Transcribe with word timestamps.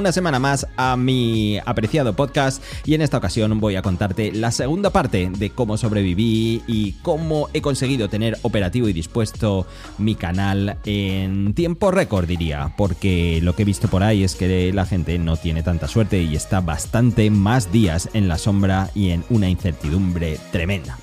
Una 0.00 0.12
semana 0.12 0.38
más 0.38 0.66
a 0.78 0.96
mi 0.96 1.58
apreciado 1.66 2.16
podcast 2.16 2.64
y 2.86 2.94
en 2.94 3.02
esta 3.02 3.18
ocasión 3.18 3.60
voy 3.60 3.76
a 3.76 3.82
contarte 3.82 4.32
la 4.32 4.50
segunda 4.50 4.88
parte 4.88 5.30
de 5.30 5.50
cómo 5.50 5.76
sobreviví 5.76 6.62
y 6.66 6.92
cómo 7.02 7.50
he 7.52 7.60
conseguido 7.60 8.08
tener 8.08 8.38
operativo 8.40 8.88
y 8.88 8.94
dispuesto 8.94 9.66
mi 9.98 10.14
canal 10.14 10.78
en 10.86 11.52
tiempo 11.52 11.90
récord 11.90 12.26
diría, 12.26 12.72
porque 12.78 13.40
lo 13.42 13.54
que 13.54 13.60
he 13.60 13.66
visto 13.66 13.88
por 13.88 14.02
ahí 14.02 14.24
es 14.24 14.36
que 14.36 14.72
la 14.72 14.86
gente 14.86 15.18
no 15.18 15.36
tiene 15.36 15.62
tanta 15.62 15.86
suerte 15.86 16.22
y 16.22 16.34
está 16.34 16.62
bastante 16.62 17.28
más 17.28 17.70
días 17.70 18.08
en 18.14 18.26
la 18.26 18.38
sombra 18.38 18.88
y 18.94 19.10
en 19.10 19.22
una 19.28 19.50
incertidumbre 19.50 20.38
tremenda. 20.50 20.96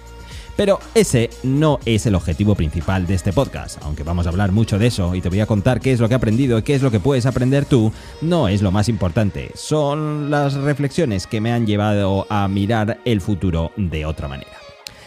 Pero 0.57 0.79
ese 0.95 1.29
no 1.43 1.79
es 1.85 2.07
el 2.07 2.15
objetivo 2.15 2.55
principal 2.55 3.05
de 3.05 3.13
este 3.13 3.31
podcast, 3.31 3.79
aunque 3.83 4.03
vamos 4.03 4.25
a 4.25 4.29
hablar 4.29 4.51
mucho 4.51 4.79
de 4.79 4.87
eso 4.87 5.13
y 5.13 5.21
te 5.21 5.29
voy 5.29 5.39
a 5.39 5.45
contar 5.45 5.79
qué 5.79 5.93
es 5.93 5.99
lo 5.99 6.07
que 6.07 6.15
he 6.15 6.17
aprendido 6.17 6.57
y 6.57 6.63
qué 6.63 6.73
es 6.73 6.81
lo 6.81 6.89
que 6.89 6.99
puedes 6.99 7.27
aprender 7.27 7.65
tú, 7.65 7.93
no 8.21 8.47
es 8.47 8.63
lo 8.63 8.71
más 8.71 8.89
importante, 8.89 9.51
son 9.53 10.31
las 10.31 10.55
reflexiones 10.55 11.27
que 11.27 11.39
me 11.39 11.53
han 11.53 11.67
llevado 11.67 12.25
a 12.29 12.47
mirar 12.47 12.99
el 13.05 13.21
futuro 13.21 13.71
de 13.77 14.05
otra 14.07 14.27
manera. 14.27 14.57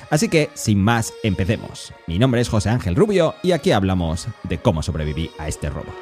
Así 0.09 0.28
que, 0.28 0.50
sin 0.54 0.80
más, 0.80 1.12
empecemos. 1.24 1.92
Mi 2.06 2.18
nombre 2.18 2.40
es 2.40 2.48
José 2.48 2.70
Ángel 2.70 2.96
Rubio 2.96 3.34
y 3.42 3.52
aquí 3.52 3.73
hablamos 3.73 4.28
de 4.45 4.59
cómo 4.59 4.82
sobreviví 4.82 5.30
a 5.38 5.48
este 5.48 5.68
robo. 5.68 5.92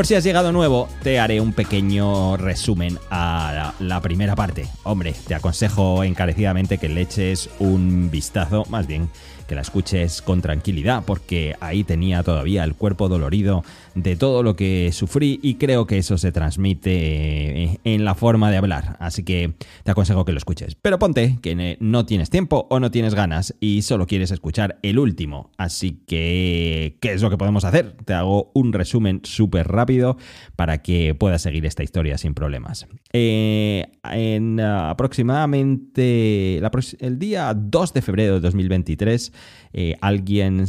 Por 0.00 0.06
si 0.06 0.14
has 0.14 0.24
llegado 0.24 0.50
nuevo, 0.50 0.88
te 1.02 1.20
haré 1.20 1.42
un 1.42 1.52
pequeño 1.52 2.38
resumen 2.38 2.98
a 3.10 3.74
la, 3.80 4.00
primera 4.00 4.34
parte. 4.34 4.66
Hombre, 4.82 5.14
te 5.28 5.34
aconsejo 5.34 6.04
encarecidamente 6.04 6.78
que 6.78 6.88
le 6.88 7.02
eches 7.02 7.50
un 7.58 8.10
vistazo, 8.10 8.64
más 8.70 8.86
bien 8.86 9.10
que 9.50 9.56
la 9.56 9.62
escuches 9.62 10.22
con 10.22 10.42
tranquilidad, 10.42 11.02
porque 11.04 11.56
ahí 11.58 11.82
tenía 11.82 12.22
todavía 12.22 12.62
el 12.62 12.76
cuerpo 12.76 13.08
dolorido 13.08 13.64
de 13.96 14.14
todo 14.14 14.44
lo 14.44 14.54
que 14.54 14.90
sufrí 14.92 15.40
y 15.42 15.56
creo 15.56 15.88
que 15.88 15.98
eso 15.98 16.18
se 16.18 16.30
transmite 16.30 17.64
eh, 17.64 17.80
en 17.82 18.04
la 18.04 18.14
forma 18.14 18.52
de 18.52 18.58
hablar. 18.58 18.96
Así 19.00 19.24
que 19.24 19.54
te 19.82 19.90
aconsejo 19.90 20.24
que 20.24 20.30
lo 20.30 20.38
escuches. 20.38 20.76
Pero 20.76 21.00
ponte 21.00 21.40
que 21.42 21.76
no 21.80 22.06
tienes 22.06 22.30
tiempo 22.30 22.68
o 22.70 22.78
no 22.78 22.92
tienes 22.92 23.16
ganas 23.16 23.56
y 23.58 23.82
solo 23.82 24.06
quieres 24.06 24.30
escuchar 24.30 24.78
el 24.82 25.00
último. 25.00 25.50
Así 25.56 25.98
que, 26.06 26.96
¿qué 27.00 27.12
es 27.12 27.20
lo 27.20 27.28
que 27.28 27.36
podemos 27.36 27.64
hacer? 27.64 27.96
Te 28.04 28.14
hago 28.14 28.52
un 28.54 28.72
resumen 28.72 29.20
súper 29.24 29.66
rápido 29.66 30.16
para 30.54 30.80
que 30.80 31.16
puedas 31.16 31.42
seguir 31.42 31.66
esta 31.66 31.82
historia 31.82 32.18
sin 32.18 32.34
problemas. 32.34 32.86
Eh, 33.12 33.88
en 34.04 34.60
aproximadamente 34.60 36.60
el 37.00 37.18
día 37.18 37.52
2 37.52 37.94
de 37.94 38.02
febrero 38.02 38.34
de 38.34 38.40
2023, 38.40 39.32
eh, 39.72 39.96
alguien 40.00 40.64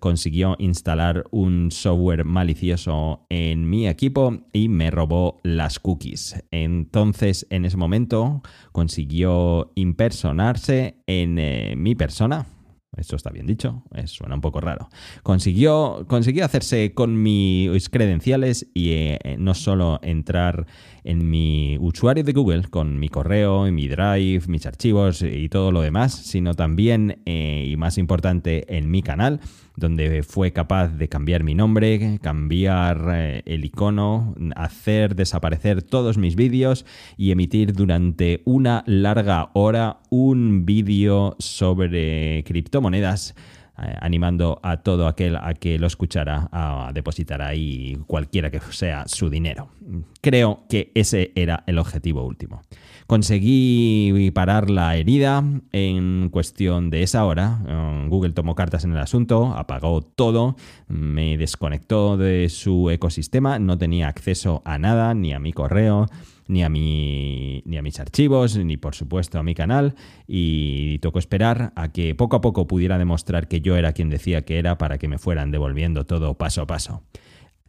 consiguió 0.00 0.56
instalar 0.58 1.24
un 1.30 1.70
software 1.70 2.24
malicioso 2.24 3.26
en 3.28 3.68
mi 3.68 3.88
equipo 3.88 4.46
y 4.52 4.68
me 4.68 4.90
robó 4.90 5.38
las 5.42 5.78
cookies. 5.78 6.42
Entonces, 6.50 7.46
en 7.50 7.64
ese 7.64 7.76
momento, 7.76 8.42
consiguió 8.72 9.72
impersonarse 9.74 11.02
en 11.06 11.38
eh, 11.38 11.74
mi 11.76 11.94
persona, 11.94 12.46
esto 12.96 13.16
está 13.16 13.30
bien 13.30 13.46
dicho, 13.46 13.82
suena 14.04 14.34
un 14.34 14.40
poco 14.40 14.60
raro. 14.60 14.88
Consiguió, 15.22 16.06
consiguió 16.08 16.44
hacerse 16.44 16.92
con 16.94 17.22
mis 17.22 17.88
credenciales 17.88 18.68
y 18.74 18.90
eh, 18.92 19.36
no 19.38 19.54
solo 19.54 20.00
entrar 20.02 20.66
en 21.04 21.30
mi 21.30 21.78
usuario 21.78 22.24
de 22.24 22.32
Google 22.32 22.64
con 22.64 22.98
mi 22.98 23.08
correo, 23.08 23.70
mi 23.70 23.88
Drive, 23.88 24.42
mis 24.48 24.66
archivos 24.66 25.22
y 25.22 25.48
todo 25.48 25.70
lo 25.70 25.80
demás, 25.80 26.12
sino 26.14 26.54
también, 26.54 27.22
eh, 27.26 27.66
y 27.68 27.76
más 27.76 27.98
importante, 27.98 28.76
en 28.76 28.90
mi 28.90 29.02
canal, 29.02 29.40
donde 29.76 30.22
fue 30.22 30.52
capaz 30.52 30.88
de 30.88 31.08
cambiar 31.08 31.44
mi 31.44 31.54
nombre, 31.54 32.18
cambiar 32.22 33.08
eh, 33.12 33.42
el 33.46 33.64
icono, 33.64 34.34
hacer 34.56 35.14
desaparecer 35.14 35.82
todos 35.82 36.18
mis 36.18 36.34
vídeos 36.34 36.86
y 37.16 37.30
emitir 37.30 37.72
durante 37.72 38.42
una 38.44 38.82
larga 38.86 39.50
hora 39.52 39.98
un 40.10 40.64
vídeo 40.64 41.36
sobre 41.38 42.42
criptomonedas 42.44 43.34
eh, 43.78 43.94
animando 44.00 44.58
a 44.62 44.78
todo 44.78 45.06
aquel 45.06 45.36
a 45.36 45.52
que 45.52 45.78
lo 45.78 45.86
escuchara 45.86 46.48
a 46.50 46.92
depositar 46.94 47.42
ahí 47.42 47.98
cualquiera 48.06 48.50
que 48.50 48.58
sea 48.60 49.04
su 49.06 49.28
dinero. 49.28 49.68
Creo 50.22 50.64
que 50.70 50.90
ese 50.94 51.32
era 51.34 51.62
el 51.66 51.78
objetivo 51.78 52.24
último. 52.24 52.62
Conseguí 53.06 54.32
parar 54.34 54.68
la 54.68 54.96
herida 54.96 55.44
en 55.70 56.28
cuestión 56.30 56.90
de 56.90 57.04
esa 57.04 57.24
hora. 57.24 57.60
Eh, 57.66 58.06
Google 58.08 58.32
tomó 58.32 58.56
cartas 58.56 58.82
en 58.82 58.92
el 58.92 58.98
asunto, 58.98 59.54
apagó 59.56 60.02
todo, 60.02 60.56
me 60.88 61.38
desconectó 61.38 62.16
de 62.16 62.48
su 62.48 62.90
ecosistema, 62.90 63.60
no 63.60 63.78
tenía 63.78 64.08
acceso 64.08 64.60
a 64.64 64.78
nada, 64.78 65.14
ni 65.14 65.32
a 65.32 65.38
mi 65.38 65.52
correo, 65.52 66.06
ni 66.48 66.64
a, 66.64 66.68
mi, 66.68 67.62
ni 67.64 67.76
a 67.76 67.82
mis 67.82 68.00
archivos, 68.00 68.56
ni 68.56 68.76
por 68.76 68.96
supuesto 68.96 69.38
a 69.38 69.44
mi 69.44 69.54
canal, 69.54 69.94
y 70.26 70.98
tocó 70.98 71.20
esperar 71.20 71.72
a 71.76 71.92
que 71.92 72.16
poco 72.16 72.36
a 72.36 72.40
poco 72.40 72.66
pudiera 72.66 72.98
demostrar 72.98 73.46
que 73.46 73.60
yo 73.60 73.76
era 73.76 73.92
quien 73.92 74.10
decía 74.10 74.42
que 74.42 74.58
era 74.58 74.78
para 74.78 74.98
que 74.98 75.06
me 75.06 75.18
fueran 75.18 75.52
devolviendo 75.52 76.06
todo 76.06 76.34
paso 76.34 76.62
a 76.62 76.66
paso. 76.66 77.02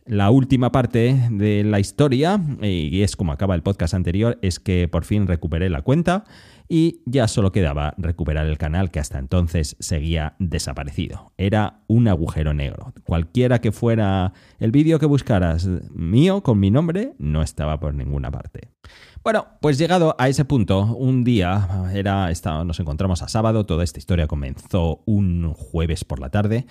La 0.08 0.32
última 0.32 0.72
parte 0.72 1.28
de 1.32 1.66
la 1.66 1.82
historia, 1.82 2.40
y 2.62 3.02
es 3.02 3.18
como 3.18 3.34
acaba 3.34 3.56
el 3.56 3.62
podcast 3.62 3.94
anterior, 3.94 4.40
es 4.42 4.60
que 4.60 4.88
por 4.88 5.04
fin 5.04 5.28
recuperé 5.28 5.70
la 5.70 5.82
cuenta 5.82 6.24
y 6.70 7.02
ya 7.06 7.28
solo 7.28 7.52
quedaba 7.52 7.94
recuperar 7.98 8.48
el 8.48 8.58
canal 8.58 8.90
que 8.90 9.02
hasta 9.02 9.20
entonces 9.20 9.76
seguía 9.80 10.36
desaparecido. 10.40 11.34
Era 11.38 11.82
un 11.88 12.08
agujero 12.08 12.54
negro. 12.54 12.94
Cualquiera 13.04 13.60
que 13.60 13.74
fuera 13.74 14.32
el 14.60 14.72
vídeo 14.72 14.98
que 14.98 15.06
buscaras 15.06 15.68
mío 15.92 16.42
con 16.42 16.58
mi 16.58 16.72
nombre 16.72 17.14
no 17.18 17.42
estaba 17.42 17.78
por 17.80 17.94
ninguna 17.94 18.32
parte. 18.32 18.72
Bueno, 19.26 19.46
pues 19.60 19.78
llegado 19.78 20.16
a 20.18 20.30
ese 20.30 20.46
punto, 20.46 20.96
un 20.96 21.26
día 21.26 21.90
era, 21.94 22.32
nos 22.64 22.80
encontramos 22.80 23.22
a 23.24 23.28
sábado, 23.28 23.66
toda 23.66 23.84
esta 23.84 24.00
historia 24.00 24.28
comenzó 24.28 25.04
un 25.06 25.52
jueves 25.54 26.06
por 26.06 26.20
la 26.20 26.30
tarde. 26.30 26.66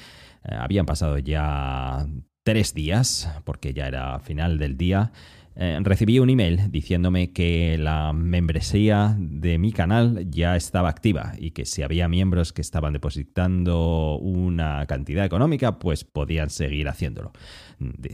Eh, 0.45 0.55
habían 0.59 0.87
pasado 0.87 1.19
ya 1.19 2.07
tres 2.47 2.75
días, 2.75 3.29
porque 3.43 3.75
ya 3.75 3.89
era 3.89 4.21
final 4.21 4.57
del 4.57 4.77
día, 4.77 5.11
eh, 5.59 5.79
recibí 5.83 6.19
un 6.19 6.29
email 6.29 6.71
diciéndome 6.71 7.33
que 7.33 7.79
la 7.79 8.13
membresía 8.13 9.17
de 9.19 9.57
mi 9.57 9.73
canal 9.73 10.31
ya 10.31 10.55
estaba 10.55 10.91
activa 10.91 11.33
y 11.39 11.53
que 11.53 11.65
si 11.65 11.83
había 11.83 12.09
miembros 12.09 12.53
que 12.53 12.61
estaban 12.61 12.93
depositando 12.93 14.19
una 14.19 14.85
cantidad 14.85 15.25
económica, 15.25 15.79
pues 15.79 16.05
podían 16.05 16.51
seguir 16.51 16.89
haciéndolo. 16.89 17.33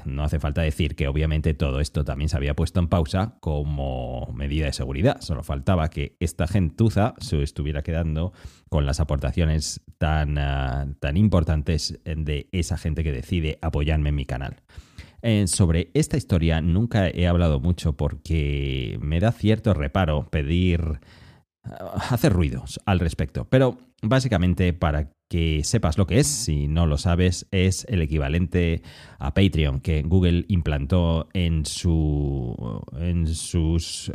No 0.05 0.23
hace 0.23 0.39
falta 0.39 0.63
decir 0.63 0.95
que 0.95 1.09
obviamente 1.09 1.53
todo 1.53 1.81
esto 1.81 2.05
también 2.05 2.29
se 2.29 2.37
había 2.37 2.55
puesto 2.55 2.79
en 2.79 2.87
pausa 2.87 3.35
como 3.41 4.33
medida 4.33 4.67
de 4.67 4.73
seguridad. 4.73 5.21
Solo 5.21 5.43
faltaba 5.43 5.91
que 5.91 6.17
esta 6.21 6.47
gentuza 6.47 7.15
se 7.19 7.43
estuviera 7.43 7.83
quedando 7.83 8.33
con 8.69 8.87
las 8.87 9.01
aportaciones 9.01 9.81
tan, 9.99 10.39
ah, 10.39 10.87
tan 11.01 11.17
importantes 11.17 12.01
de 12.05 12.49
esa 12.53 12.79
gente 12.79 13.03
que 13.03 13.13
decide 13.13 13.59
apoyarme 13.63 14.11
en 14.11 14.15
mi 14.15 14.27
canal. 14.27 14.63
Eh, 15.23 15.47
sobre 15.47 15.91
esta 15.95 16.17
historia 16.17 16.61
nunca 16.61 17.09
he 17.09 17.29
hablado 17.29 17.61
mucho 17.61 17.97
porque 17.97 18.99
me 19.01 19.21
da 19.21 19.31
cierto 19.31 19.73
reparo 19.73 20.29
pedir 20.29 21.01
ah, 21.63 22.09
hacer 22.11 22.33
ruidos 22.33 22.81
al 22.87 22.99
respecto. 22.99 23.47
Pero 23.49 23.79
básicamente 24.03 24.73
para 24.73 25.13
que 25.33 25.65
sepas 25.65 25.97
lo 25.97 26.07
que 26.07 26.19
es, 26.19 26.27
si 26.27 26.69
no 26.69 26.87
lo 26.87 26.99
sabes, 26.99 27.49
es 27.53 27.87
el 27.89 28.03
equivalente 28.03 28.83
a 29.19 29.33
Patreon 29.33 29.81
que 29.81 30.03
Google 30.03 30.45
implantó 30.49 31.31
en, 31.33 31.65
su, 31.65 32.85
en, 33.01 33.27
sus, 33.27 34.13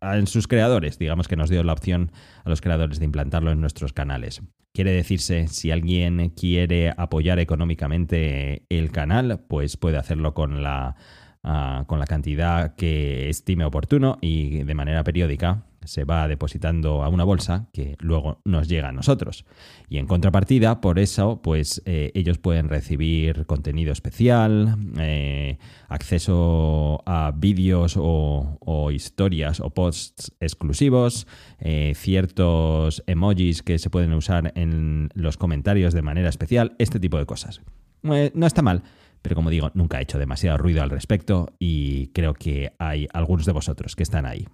en 0.00 0.26
sus 0.28 0.46
creadores. 0.46 1.00
Digamos 1.00 1.26
que 1.26 1.34
nos 1.34 1.50
dio 1.50 1.64
la 1.64 1.72
opción 1.72 2.12
a 2.44 2.48
los 2.48 2.60
creadores 2.60 3.00
de 3.00 3.06
implantarlo 3.06 3.50
en 3.50 3.60
nuestros 3.60 3.92
canales. 3.92 4.40
Quiere 4.72 4.92
decirse, 4.92 5.48
si 5.48 5.72
alguien 5.72 6.30
quiere 6.30 6.94
apoyar 6.96 7.40
económicamente 7.40 8.64
el 8.68 8.92
canal, 8.92 9.40
pues 9.48 9.76
puede 9.76 9.96
hacerlo 9.96 10.32
con 10.32 10.62
la, 10.62 10.94
ah, 11.42 11.82
con 11.88 11.98
la 11.98 12.06
cantidad 12.06 12.76
que 12.76 13.28
estime 13.28 13.64
oportuno 13.64 14.16
y 14.20 14.62
de 14.62 14.74
manera 14.74 15.02
periódica 15.02 15.64
se 15.84 16.04
va 16.04 16.28
depositando 16.28 17.02
a 17.02 17.08
una 17.08 17.24
bolsa 17.24 17.68
que 17.72 17.96
luego 18.00 18.40
nos 18.44 18.68
llega 18.68 18.88
a 18.88 18.92
nosotros. 18.92 19.44
Y 19.88 19.98
en 19.98 20.06
contrapartida, 20.06 20.80
por 20.80 20.98
eso, 20.98 21.40
pues 21.42 21.82
eh, 21.84 22.10
ellos 22.14 22.38
pueden 22.38 22.68
recibir 22.68 23.46
contenido 23.46 23.92
especial, 23.92 24.76
eh, 24.98 25.58
acceso 25.88 27.02
a 27.06 27.32
vídeos 27.36 27.94
o, 27.98 28.90
historias 28.92 29.60
o 29.60 29.70
posts 29.70 30.34
exclusivos, 30.40 31.26
eh, 31.58 31.92
ciertos 31.94 33.02
emojis 33.06 33.62
que 33.62 33.78
se 33.78 33.90
pueden 33.90 34.12
usar 34.12 34.52
en 34.54 35.10
los 35.14 35.36
comentarios 35.36 35.94
de 35.94 36.02
manera 36.02 36.28
especial, 36.28 36.74
este 36.78 37.00
tipo 37.00 37.18
de 37.18 37.26
cosas. 37.26 37.60
no 38.02 38.46
está 38.46 38.62
mal. 38.62 38.82
Pero 39.22 39.36
como 39.36 39.50
digo, 39.50 39.70
nunca 39.74 39.98
he 39.98 40.02
hecho 40.02 40.18
demasiado 40.18 40.58
ruido 40.58 40.82
al 40.82 40.90
respecto 40.90 41.54
y 41.58 42.08
creo 42.08 42.34
que 42.34 42.74
hay 42.78 43.06
algunos 43.12 43.46
de 43.46 43.52
vosotros 43.52 43.94
que 43.94 44.02
están 44.02 44.26
ahí. 44.26 44.46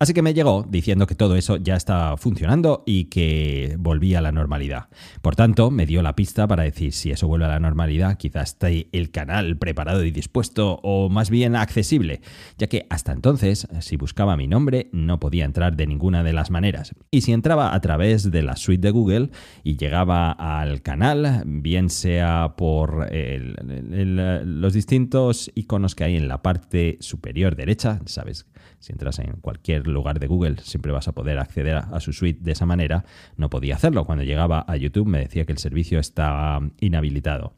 Así 0.00 0.14
que 0.14 0.22
me 0.22 0.32
llegó 0.32 0.64
diciendo 0.68 1.08
que 1.08 1.16
todo 1.16 1.34
eso 1.34 1.56
ya 1.56 1.74
estaba 1.74 2.16
funcionando 2.16 2.84
y 2.86 3.06
que 3.06 3.74
volvía 3.80 4.20
a 4.20 4.22
la 4.22 4.30
normalidad. 4.30 4.86
Por 5.22 5.34
tanto, 5.34 5.72
me 5.72 5.86
dio 5.86 6.02
la 6.02 6.14
pista 6.14 6.46
para 6.46 6.62
decir 6.62 6.92
si 6.92 7.10
eso 7.10 7.26
vuelve 7.26 7.46
a 7.46 7.48
la 7.48 7.58
normalidad, 7.58 8.16
quizás 8.16 8.50
esté 8.50 8.88
el 8.92 9.10
canal 9.10 9.58
preparado 9.58 10.04
y 10.04 10.12
dispuesto 10.12 10.78
o 10.84 11.08
más 11.08 11.30
bien 11.30 11.56
accesible, 11.56 12.20
ya 12.58 12.68
que 12.68 12.86
hasta 12.90 13.10
entonces, 13.10 13.66
si 13.80 13.96
buscaba 13.96 14.36
mi 14.36 14.46
nombre, 14.46 14.88
no 14.92 15.18
podía 15.18 15.44
entrar 15.44 15.74
de 15.74 15.88
ninguna 15.88 16.22
de 16.22 16.32
las 16.32 16.52
maneras. 16.52 16.94
Y 17.10 17.22
si 17.22 17.32
entraba 17.32 17.74
a 17.74 17.80
través 17.80 18.30
de 18.30 18.42
la 18.42 18.54
suite 18.54 18.86
de 18.86 18.92
Google 18.92 19.30
y 19.64 19.78
llegaba 19.78 20.30
al 20.30 20.80
canal, 20.82 21.42
bien 21.44 21.90
sea 21.90 22.54
por 22.56 23.10
los 23.12 24.72
distintos 24.72 25.50
iconos 25.56 25.96
que 25.96 26.04
hay 26.04 26.16
en 26.16 26.28
la 26.28 26.40
parte 26.40 26.98
superior 27.00 27.56
derecha, 27.56 28.00
¿sabes? 28.06 28.46
Si 28.78 28.92
entras 28.92 29.18
en 29.18 29.40
cualquier 29.40 29.86
lugar 29.86 30.18
de 30.18 30.26
Google, 30.26 30.56
siempre 30.62 30.92
vas 30.92 31.08
a 31.08 31.12
poder 31.12 31.38
acceder 31.38 31.76
a, 31.76 32.00
su 32.00 32.12
suite 32.12 32.40
de 32.42 32.52
esa 32.52 32.66
manera. 32.66 33.04
No 33.36 33.50
podía 33.50 33.76
hacerlo. 33.76 34.04
Cuando 34.04 34.24
llegaba 34.24 34.64
a 34.66 34.76
YouTube 34.76 35.06
me 35.06 35.20
decía 35.20 35.44
que 35.44 35.52
el 35.52 35.58
servicio 35.58 35.98
estaba 35.98 36.60
inhabilitado. 36.80 37.54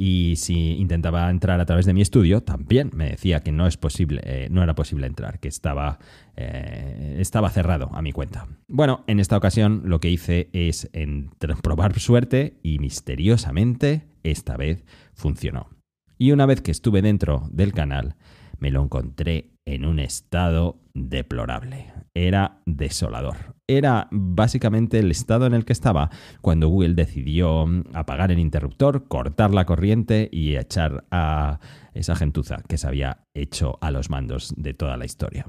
Y 0.00 0.36
si 0.36 0.76
intentaba 0.76 1.28
entrar 1.28 1.60
a 1.60 1.66
través 1.66 1.84
de 1.84 1.92
mi 1.92 2.02
estudio, 2.02 2.40
también 2.40 2.90
me 2.94 3.10
decía 3.10 3.40
que 3.40 3.50
no 3.50 3.66
es 3.66 3.76
posible, 3.76 4.20
eh, 4.22 4.48
no 4.48 4.62
era 4.62 4.76
posible 4.76 5.08
entrar, 5.08 5.40
que 5.40 5.48
estaba, 5.48 5.98
eh, 6.36 7.16
estaba 7.18 7.50
cerrado 7.50 7.90
a 7.92 8.00
mi 8.00 8.12
cuenta. 8.12 8.46
Bueno, 8.68 9.02
en 9.08 9.18
esta 9.18 9.36
ocasión 9.36 9.82
lo 9.86 9.98
que 9.98 10.08
hice 10.08 10.50
es 10.52 10.88
probar 11.62 11.98
suerte 11.98 12.60
y 12.62 12.78
misteriosamente 12.78 14.06
esta 14.22 14.56
vez 14.56 14.84
funcionó. 15.14 15.68
Y 16.16 16.32
una 16.32 16.46
vez 16.46 16.60
que 16.60 16.70
estuve 16.70 17.02
dentro 17.02 17.48
del 17.50 17.72
canal, 17.72 18.14
me 18.58 18.70
lo 18.70 18.82
encontré 18.82 19.50
en 19.68 19.84
un 19.84 20.00
estado 20.00 20.80
deplorable. 20.94 21.92
Era 22.14 22.62
desolador. 22.64 23.54
Era 23.66 24.08
básicamente 24.10 24.98
el 24.98 25.10
estado 25.10 25.46
en 25.46 25.52
el 25.52 25.66
que 25.66 25.74
estaba 25.74 26.10
cuando 26.40 26.68
Google 26.68 26.94
decidió 26.94 27.66
apagar 27.92 28.32
el 28.32 28.38
interruptor, 28.38 29.06
cortar 29.08 29.52
la 29.52 29.66
corriente 29.66 30.30
y 30.32 30.56
echar 30.56 31.04
a 31.10 31.60
esa 31.92 32.16
gentuza 32.16 32.62
que 32.66 32.78
se 32.78 32.88
había 32.88 33.26
hecho 33.34 33.76
a 33.82 33.90
los 33.90 34.08
mandos 34.08 34.54
de 34.56 34.72
toda 34.72 34.96
la 34.96 35.04
historia. 35.04 35.46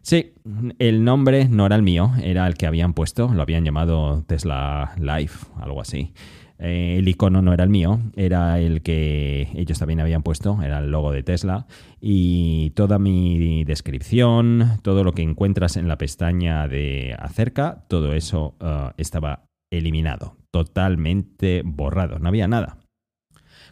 Sí, 0.00 0.34
el 0.78 1.04
nombre 1.04 1.48
no 1.48 1.66
era 1.66 1.76
el 1.76 1.82
mío, 1.82 2.12
era 2.22 2.46
el 2.46 2.54
que 2.54 2.66
habían 2.66 2.94
puesto, 2.94 3.32
lo 3.32 3.42
habían 3.42 3.64
llamado 3.64 4.22
Tesla 4.26 4.94
Life, 4.98 5.46
algo 5.56 5.80
así. 5.80 6.14
Eh, 6.58 6.96
el 6.98 7.08
icono 7.08 7.42
no 7.42 7.52
era 7.52 7.64
el 7.64 7.70
mío, 7.70 8.00
era 8.16 8.58
el 8.60 8.82
que 8.82 9.48
ellos 9.54 9.78
también 9.78 10.00
habían 10.00 10.22
puesto, 10.22 10.62
era 10.62 10.78
el 10.78 10.90
logo 10.90 11.12
de 11.12 11.22
Tesla. 11.22 11.66
Y 12.00 12.70
toda 12.70 12.98
mi 12.98 13.64
descripción, 13.64 14.78
todo 14.82 15.04
lo 15.04 15.12
que 15.12 15.22
encuentras 15.22 15.76
en 15.76 15.88
la 15.88 15.98
pestaña 15.98 16.68
de 16.68 17.16
acerca, 17.18 17.84
todo 17.88 18.14
eso 18.14 18.56
eh, 18.60 18.90
estaba 18.96 19.44
eliminado, 19.70 20.36
totalmente 20.50 21.62
borrado, 21.64 22.18
no 22.18 22.28
había 22.28 22.48
nada. 22.48 22.78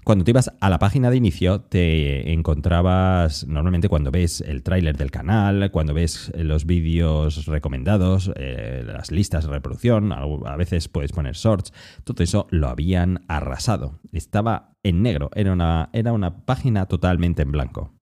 Cuando 0.04 0.24
te 0.24 0.32
ibas 0.32 0.50
a 0.58 0.68
la 0.68 0.80
página 0.80 1.10
de 1.10 1.16
inicio, 1.16 1.60
te 1.60 2.32
encontrabas 2.32 3.46
normalmente 3.46 3.88
cuando 3.88 4.10
ves 4.10 4.40
el 4.40 4.64
tráiler 4.64 4.96
del 4.96 5.12
canal, 5.12 5.70
cuando 5.70 5.94
ves 5.94 6.32
los 6.34 6.66
vídeos 6.66 7.46
recomendados, 7.46 8.32
eh, 8.34 8.82
las 8.84 9.12
listas 9.12 9.44
de 9.44 9.52
reproducción, 9.52 10.12
a 10.12 10.56
veces 10.56 10.88
puedes 10.88 11.12
poner 11.12 11.36
shorts, 11.36 11.72
todo 12.02 12.24
eso 12.24 12.48
lo 12.50 12.68
habían 12.68 13.24
arrasado. 13.28 14.00
Estaba 14.10 14.74
en 14.82 15.02
negro, 15.02 15.30
era 15.36 15.52
una, 15.52 15.88
era 15.92 16.12
una 16.12 16.44
página 16.46 16.86
totalmente 16.86 17.42
en 17.42 17.52
blanco. 17.52 17.92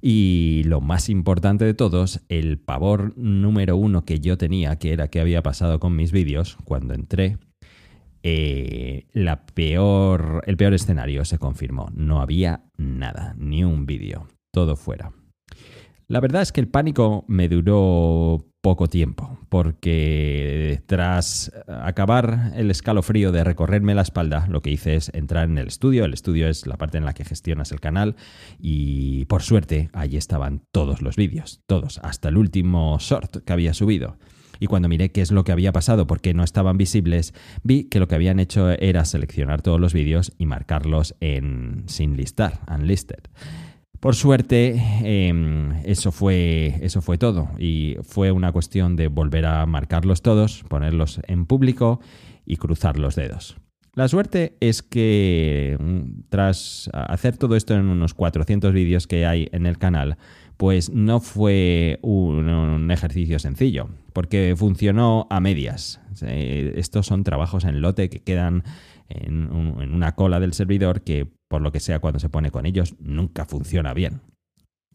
Y 0.00 0.62
lo 0.64 0.80
más 0.80 1.10
importante 1.10 1.66
de 1.66 1.74
todos, 1.74 2.20
el 2.30 2.58
pavor 2.58 3.12
número 3.18 3.76
uno 3.76 4.06
que 4.06 4.20
yo 4.20 4.38
tenía, 4.38 4.76
que 4.76 4.92
era 4.92 5.08
qué 5.08 5.20
había 5.20 5.42
pasado 5.42 5.80
con 5.80 5.96
mis 5.96 6.12
vídeos, 6.12 6.56
cuando 6.64 6.94
entré, 6.94 7.36
eh, 8.28 9.06
el 9.12 10.56
peor 10.56 10.74
escenario 10.74 11.24
se 11.24 11.38
confirmó. 11.38 11.90
No 11.94 12.20
había 12.20 12.64
nada, 12.76 13.34
ni 13.38 13.62
un 13.62 13.86
vídeo, 13.86 14.26
todo 14.52 14.74
fuera. 14.74 15.12
La 16.08 16.20
verdad 16.20 16.42
es 16.42 16.50
que 16.50 16.60
el 16.60 16.68
pánico 16.68 17.24
me 17.28 17.48
duró 17.48 18.44
poco 18.60 18.88
tiempo, 18.88 19.38
porque 19.48 20.82
tras 20.86 21.52
acabar 21.68 22.52
el 22.56 22.72
escalofrío 22.72 23.30
de 23.30 23.44
recorrerme 23.44 23.94
la 23.94 24.02
espalda, 24.02 24.48
lo 24.48 24.60
que 24.60 24.70
hice 24.70 24.96
es 24.96 25.12
entrar 25.14 25.44
en 25.48 25.58
el 25.58 25.68
estudio. 25.68 26.04
El 26.04 26.12
estudio 26.12 26.48
es 26.48 26.66
la 26.66 26.76
parte 26.76 26.98
en 26.98 27.04
la 27.04 27.14
que 27.14 27.24
gestionas 27.24 27.70
el 27.70 27.78
canal 27.78 28.16
y 28.58 29.24
por 29.26 29.42
suerte 29.42 29.88
allí 29.92 30.16
estaban 30.16 30.62
todos 30.72 31.00
los 31.00 31.14
vídeos, 31.14 31.60
todos, 31.66 31.98
hasta 31.98 32.28
el 32.28 32.36
último 32.36 32.98
short 32.98 33.44
que 33.44 33.52
había 33.52 33.72
subido. 33.72 34.18
Y 34.60 34.66
cuando 34.66 34.88
miré 34.88 35.10
qué 35.10 35.20
es 35.20 35.30
lo 35.30 35.44
que 35.44 35.52
había 35.52 35.72
pasado, 35.72 36.06
porque 36.06 36.34
no 36.34 36.44
estaban 36.44 36.76
visibles, 36.76 37.34
vi 37.62 37.84
que 37.84 38.00
lo 38.00 38.08
que 38.08 38.14
habían 38.14 38.40
hecho 38.40 38.70
era 38.70 39.04
seleccionar 39.04 39.62
todos 39.62 39.80
los 39.80 39.92
vídeos 39.92 40.32
y 40.38 40.46
marcarlos 40.46 41.14
en 41.20 41.84
sin 41.86 42.16
listar, 42.16 42.60
unlisted. 42.68 43.24
Por 44.00 44.14
suerte, 44.14 44.80
em, 45.02 45.72
eso, 45.84 46.12
fue, 46.12 46.78
eso 46.82 47.00
fue 47.00 47.18
todo 47.18 47.48
y 47.58 47.96
fue 48.02 48.30
una 48.30 48.52
cuestión 48.52 48.94
de 48.94 49.08
volver 49.08 49.46
a 49.46 49.64
marcarlos 49.66 50.22
todos, 50.22 50.64
ponerlos 50.68 51.20
en 51.26 51.46
público 51.46 52.00
y 52.44 52.56
cruzar 52.56 52.98
los 52.98 53.16
dedos. 53.16 53.56
La 53.94 54.08
suerte 54.08 54.58
es 54.60 54.82
que 54.82 55.78
mm, 55.80 56.28
tras 56.28 56.90
hacer 56.92 57.38
todo 57.38 57.56
esto 57.56 57.74
en 57.74 57.86
unos 57.86 58.12
400 58.12 58.74
vídeos 58.74 59.06
que 59.06 59.24
hay 59.24 59.48
en 59.52 59.64
el 59.64 59.78
canal, 59.78 60.18
pues 60.56 60.90
no 60.90 61.20
fue 61.20 61.98
un, 62.02 62.90
ejercicio 62.90 63.38
sencillo, 63.38 63.88
porque 64.12 64.54
funcionó 64.56 65.26
a 65.30 65.40
medias. 65.40 66.00
Estos 66.22 67.06
son 67.06 67.24
trabajos 67.24 67.64
en 67.64 67.80
lote 67.80 68.08
que 68.08 68.20
quedan 68.20 68.64
en, 69.08 69.50
una 69.52 70.14
cola 70.14 70.40
del 70.40 70.54
servidor 70.54 71.02
que, 71.02 71.26
por 71.48 71.60
lo 71.60 71.72
que 71.72 71.80
sea, 71.80 71.98
cuando 71.98 72.18
se 72.18 72.28
pone 72.28 72.50
con 72.50 72.66
ellos, 72.66 72.94
nunca 73.00 73.44
funciona 73.44 73.92
bien. 73.92 74.20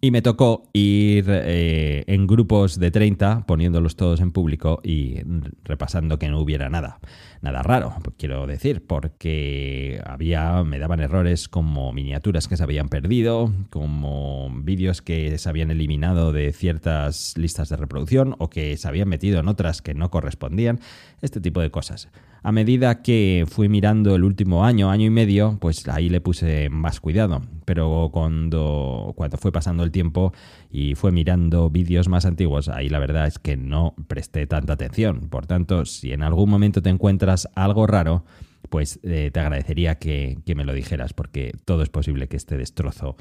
Y 0.03 0.09
me 0.09 0.23
tocó 0.23 0.63
ir 0.73 1.25
eh, 1.29 2.03
en 2.07 2.25
grupos 2.25 2.79
de 2.79 2.89
30, 2.89 3.45
poniéndolos 3.45 3.95
todos 3.95 4.19
en 4.19 4.31
público 4.31 4.79
y 4.83 5.19
repasando 5.63 6.17
que 6.17 6.27
no 6.27 6.39
hubiera 6.39 6.71
nada. 6.71 6.99
Nada 7.41 7.63
raro, 7.63 7.95
quiero 8.19 8.45
decir, 8.45 8.85
porque 8.85 9.99
había, 10.05 10.63
me 10.63 10.77
daban 10.77 10.99
errores 10.99 11.47
como 11.47 11.91
miniaturas 11.91 12.47
que 12.47 12.55
se 12.55 12.61
habían 12.61 12.87
perdido, 12.87 13.51
como 13.71 14.51
vídeos 14.61 15.01
que 15.01 15.35
se 15.39 15.49
habían 15.49 15.71
eliminado 15.71 16.33
de 16.33 16.53
ciertas 16.53 17.35
listas 17.37 17.69
de 17.69 17.77
reproducción 17.77 18.35
o 18.37 18.51
que 18.51 18.77
se 18.77 18.87
habían 18.87 19.09
metido 19.09 19.39
en 19.39 19.47
otras 19.47 19.81
que 19.81 19.95
no 19.95 20.11
correspondían, 20.11 20.79
este 21.23 21.41
tipo 21.41 21.61
de 21.61 21.71
cosas. 21.71 22.09
A 22.43 22.51
medida 22.51 23.03
que 23.03 23.45
fui 23.47 23.69
mirando 23.69 24.15
el 24.15 24.23
último 24.23 24.65
año, 24.65 24.89
año 24.89 25.05
y 25.05 25.11
medio, 25.11 25.57
pues 25.61 25.87
ahí 25.87 26.09
le 26.09 26.21
puse 26.21 26.69
más 26.69 26.99
cuidado. 26.99 27.41
Pero 27.65 28.09
cuando, 28.11 29.13
cuando 29.15 29.37
fue 29.37 29.51
pasando 29.51 29.83
el 29.83 29.91
tiempo 29.91 30.33
y 30.71 30.95
fue 30.95 31.11
mirando 31.11 31.69
vídeos 31.69 32.07
más 32.07 32.25
antiguos, 32.25 32.69
ahí 32.69 32.87
la 32.87 32.99
verdad 32.99 33.27
es 33.27 33.39
que 33.39 33.57
no 33.57 33.93
presté 34.07 34.47
tanta 34.47 34.73
atención. 34.73 35.29
Por 35.29 35.45
tanto, 35.45 35.85
si 35.85 36.13
en 36.13 36.23
algún 36.23 36.49
momento 36.49 36.81
te 36.81 36.89
encuentras 36.89 37.49
algo 37.55 37.87
raro, 37.87 38.23
pues 38.69 38.99
eh, 39.03 39.31
te 39.33 39.39
agradecería 39.39 39.95
que, 39.95 40.37
que 40.45 40.55
me 40.55 40.63
lo 40.63 40.73
dijeras, 40.73 41.13
porque 41.13 41.51
todo 41.65 41.83
es 41.83 41.89
posible 41.89 42.27
que 42.27 42.37
este 42.37 42.57
destrozo 42.57 43.17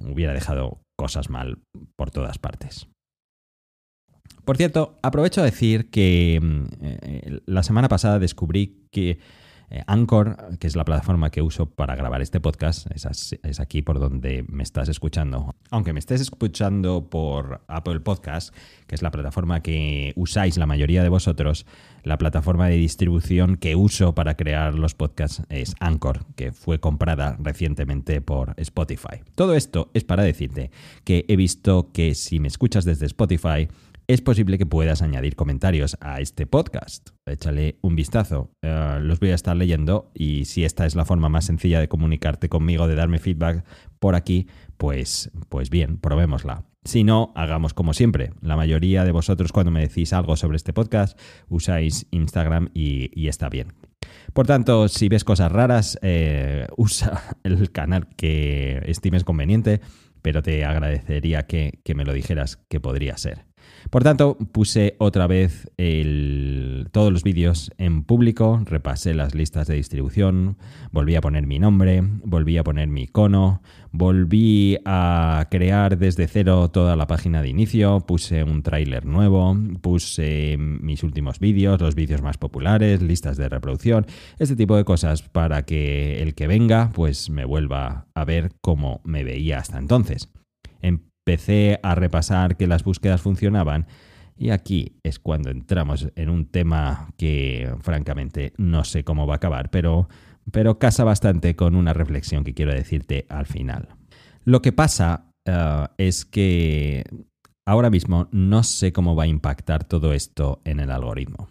hubiera 0.00 0.32
dejado 0.32 0.80
cosas 0.96 1.30
mal 1.30 1.58
por 1.96 2.10
todas 2.10 2.38
partes. 2.38 2.88
Por 4.44 4.56
cierto, 4.56 4.96
aprovecho 5.02 5.42
a 5.42 5.44
decir 5.44 5.90
que 5.90 6.40
mm, 6.42 6.64
eh, 6.80 7.40
la 7.46 7.62
semana 7.62 7.88
pasada 7.88 8.18
descubrí 8.18 8.86
que 8.90 9.18
eh, 9.70 9.82
Anchor, 9.86 10.58
que 10.58 10.66
es 10.66 10.76
la 10.76 10.84
plataforma 10.84 11.30
que 11.30 11.42
uso 11.42 11.66
para 11.66 11.94
grabar 11.94 12.22
este 12.22 12.40
podcast, 12.40 12.86
es, 12.90 13.60
aquí 13.60 13.82
por 13.82 14.00
donde 14.00 14.44
me 14.48 14.62
estás 14.62 14.88
escuchando. 14.88 15.54
Aunque 15.70 15.92
me 15.92 15.98
estés 15.98 16.20
escuchando 16.20 17.08
por 17.10 17.62
Apple 17.68 18.00
Podcast, 18.00 18.54
que 18.86 18.94
es 18.94 19.02
la 19.02 19.10
plataforma 19.10 19.62
que 19.62 20.12
usáis 20.16 20.56
la 20.56 20.66
mayoría 20.66 21.02
de 21.02 21.08
vosotros, 21.08 21.66
la 22.02 22.16
plataforma 22.16 22.68
de 22.68 22.76
distribución 22.76 23.56
que 23.56 23.76
uso 23.76 24.14
para 24.14 24.36
crear 24.36 24.74
los 24.74 24.94
podcasts 24.94 25.42
es 25.50 25.74
Anchor, 25.80 26.24
que 26.36 26.52
fue 26.52 26.80
comprada 26.80 27.36
recientemente 27.38 28.20
por 28.20 28.54
Spotify. 28.56 29.20
Todo 29.34 29.54
esto 29.54 29.90
es 29.92 30.04
para 30.04 30.22
decirte 30.22 30.70
que 31.04 31.26
he 31.28 31.36
visto 31.36 31.90
que 31.92 32.14
si 32.14 32.40
me 32.40 32.48
escuchas 32.48 32.84
desde 32.84 33.06
Spotify, 33.06 33.68
es 34.08 34.22
posible 34.22 34.56
que 34.56 34.64
puedas 34.64 35.02
añadir 35.02 35.36
comentarios 35.36 35.98
a 36.00 36.20
este 36.20 36.46
podcast. 36.46 37.10
Échale 37.26 37.78
un 37.82 37.94
vistazo. 37.94 38.50
Eh, 38.62 38.98
los 39.02 39.20
voy 39.20 39.30
a 39.30 39.34
estar 39.34 39.54
leyendo 39.54 40.10
y 40.14 40.46
si 40.46 40.64
esta 40.64 40.86
es 40.86 40.94
la 40.94 41.04
forma 41.04 41.28
más 41.28 41.44
sencilla 41.44 41.78
de 41.78 41.88
comunicarte 41.88 42.48
conmigo, 42.48 42.88
de 42.88 42.94
darme 42.94 43.18
feedback 43.18 43.66
por 43.98 44.14
aquí, 44.14 44.48
pues, 44.78 45.30
pues 45.50 45.68
bien, 45.68 45.98
probémosla. 45.98 46.64
Si 46.84 47.04
no, 47.04 47.34
hagamos 47.36 47.74
como 47.74 47.92
siempre. 47.92 48.32
La 48.40 48.56
mayoría 48.56 49.04
de 49.04 49.12
vosotros 49.12 49.52
cuando 49.52 49.70
me 49.70 49.80
decís 49.80 50.14
algo 50.14 50.36
sobre 50.36 50.56
este 50.56 50.72
podcast 50.72 51.20
usáis 51.50 52.06
Instagram 52.10 52.70
y, 52.72 53.28
está 53.28 53.50
bien. 53.50 53.74
Por 54.32 54.46
tanto, 54.46 54.88
si 54.88 55.10
ves 55.10 55.22
cosas 55.22 55.52
raras, 55.52 55.98
eh, 56.00 56.66
usa 56.78 57.36
el 57.42 57.70
canal 57.72 58.08
que 58.16 58.80
estimes 58.86 59.24
conveniente, 59.24 59.82
pero 60.22 60.42
te 60.42 60.64
agradecería 60.64 61.46
que, 61.46 61.80
que 61.84 61.94
me 61.94 62.06
lo 62.06 62.14
dijeras 62.14 62.56
que 62.70 62.80
podría 62.80 63.18
ser. 63.18 63.47
Por 63.90 64.02
tanto, 64.02 64.36
puse 64.52 64.96
otra 64.98 65.26
vez 65.26 65.70
todos 66.90 67.12
los 67.12 67.22
vídeos 67.22 67.70
en 67.78 68.04
público, 68.04 68.60
repasé 68.64 69.14
las 69.14 69.34
listas 69.34 69.66
de 69.66 69.76
distribución, 69.76 70.58
volví 70.92 71.14
a 71.14 71.20
poner 71.20 71.46
mi 71.46 71.58
nombre, 71.58 72.02
volví 72.24 72.58
a 72.58 72.64
poner 72.64 72.88
mi 72.88 73.02
icono, 73.02 73.62
volví 73.90 74.78
a 74.84 75.46
crear 75.50 75.96
desde 75.98 76.28
cero 76.28 76.70
toda 76.70 76.96
la 76.96 77.06
página 77.06 77.42
de 77.42 77.48
inicio, 77.48 78.00
puse 78.00 78.44
un 78.44 78.62
tráiler 78.62 79.06
nuevo, 79.06 79.56
puse 79.80 80.56
mis 80.58 81.02
últimos 81.02 81.38
vídeos, 81.38 81.80
los 81.80 81.94
vídeos 81.94 82.22
más 82.22 82.36
populares, 82.36 83.02
listas 83.02 83.36
de 83.36 83.48
reproducción, 83.48 84.06
este 84.38 84.56
tipo 84.56 84.76
de 84.76 84.84
cosas 84.84 85.22
para 85.22 85.62
que 85.62 86.22
el 86.22 86.34
que 86.34 86.46
venga 86.46 86.90
pues 86.94 87.30
me 87.30 87.44
vuelva 87.44 88.06
a 88.14 88.24
ver 88.24 88.52
cómo 88.60 89.00
me 89.04 89.24
veía 89.24 89.58
hasta 89.58 89.78
entonces 89.78 90.28
empecé 91.28 91.78
a 91.82 91.94
repasar 91.94 92.56
que 92.56 92.66
las 92.66 92.84
búsquedas 92.84 93.20
funcionaban 93.20 93.86
y 94.38 94.48
aquí 94.48 94.96
es 95.02 95.18
cuando 95.18 95.50
entramos 95.50 96.08
en 96.16 96.30
un 96.30 96.46
tema 96.46 97.10
que 97.18 97.70
francamente 97.82 98.54
no 98.56 98.84
sé 98.84 99.04
cómo 99.04 99.26
va 99.26 99.34
a 99.34 99.36
acabar, 99.36 99.68
pero, 99.70 100.08
pero 100.50 100.78
casa 100.78 101.04
bastante 101.04 101.54
con 101.54 101.76
una 101.76 101.92
reflexión 101.92 102.44
que 102.44 102.54
quiero 102.54 102.72
decirte 102.72 103.26
al 103.28 103.44
final. 103.44 103.88
Lo 104.44 104.62
que 104.62 104.72
pasa 104.72 105.26
eh, 105.44 105.86
es 105.98 106.24
que 106.24 107.04
ahora 107.66 107.90
mismo 107.90 108.28
no 108.32 108.62
sé 108.62 108.94
cómo 108.94 109.14
va 109.14 109.24
a 109.24 109.26
impactar 109.26 109.84
todo 109.84 110.14
esto 110.14 110.62
en 110.64 110.80
el 110.80 110.90
algoritmo. 110.90 111.50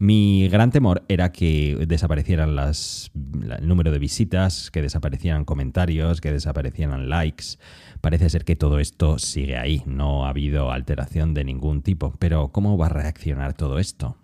Mi 0.00 0.48
gran 0.48 0.70
temor 0.70 1.04
era 1.08 1.32
que 1.32 1.76
desaparecieran 1.88 2.54
las, 2.54 3.10
el 3.14 3.66
número 3.66 3.90
de 3.90 3.98
visitas, 3.98 4.70
que 4.70 4.80
desaparecieran 4.80 5.44
comentarios, 5.44 6.20
que 6.20 6.30
desaparecieran 6.30 7.08
likes. 7.08 7.58
Parece 8.00 8.30
ser 8.30 8.44
que 8.44 8.56
todo 8.56 8.78
esto 8.78 9.18
sigue 9.18 9.56
ahí, 9.56 9.82
no 9.86 10.26
ha 10.26 10.30
habido 10.30 10.70
alteración 10.70 11.34
de 11.34 11.44
ningún 11.44 11.82
tipo. 11.82 12.14
Pero 12.18 12.48
¿cómo 12.48 12.78
va 12.78 12.86
a 12.86 12.90
reaccionar 12.90 13.54
todo 13.54 13.78
esto? 13.78 14.16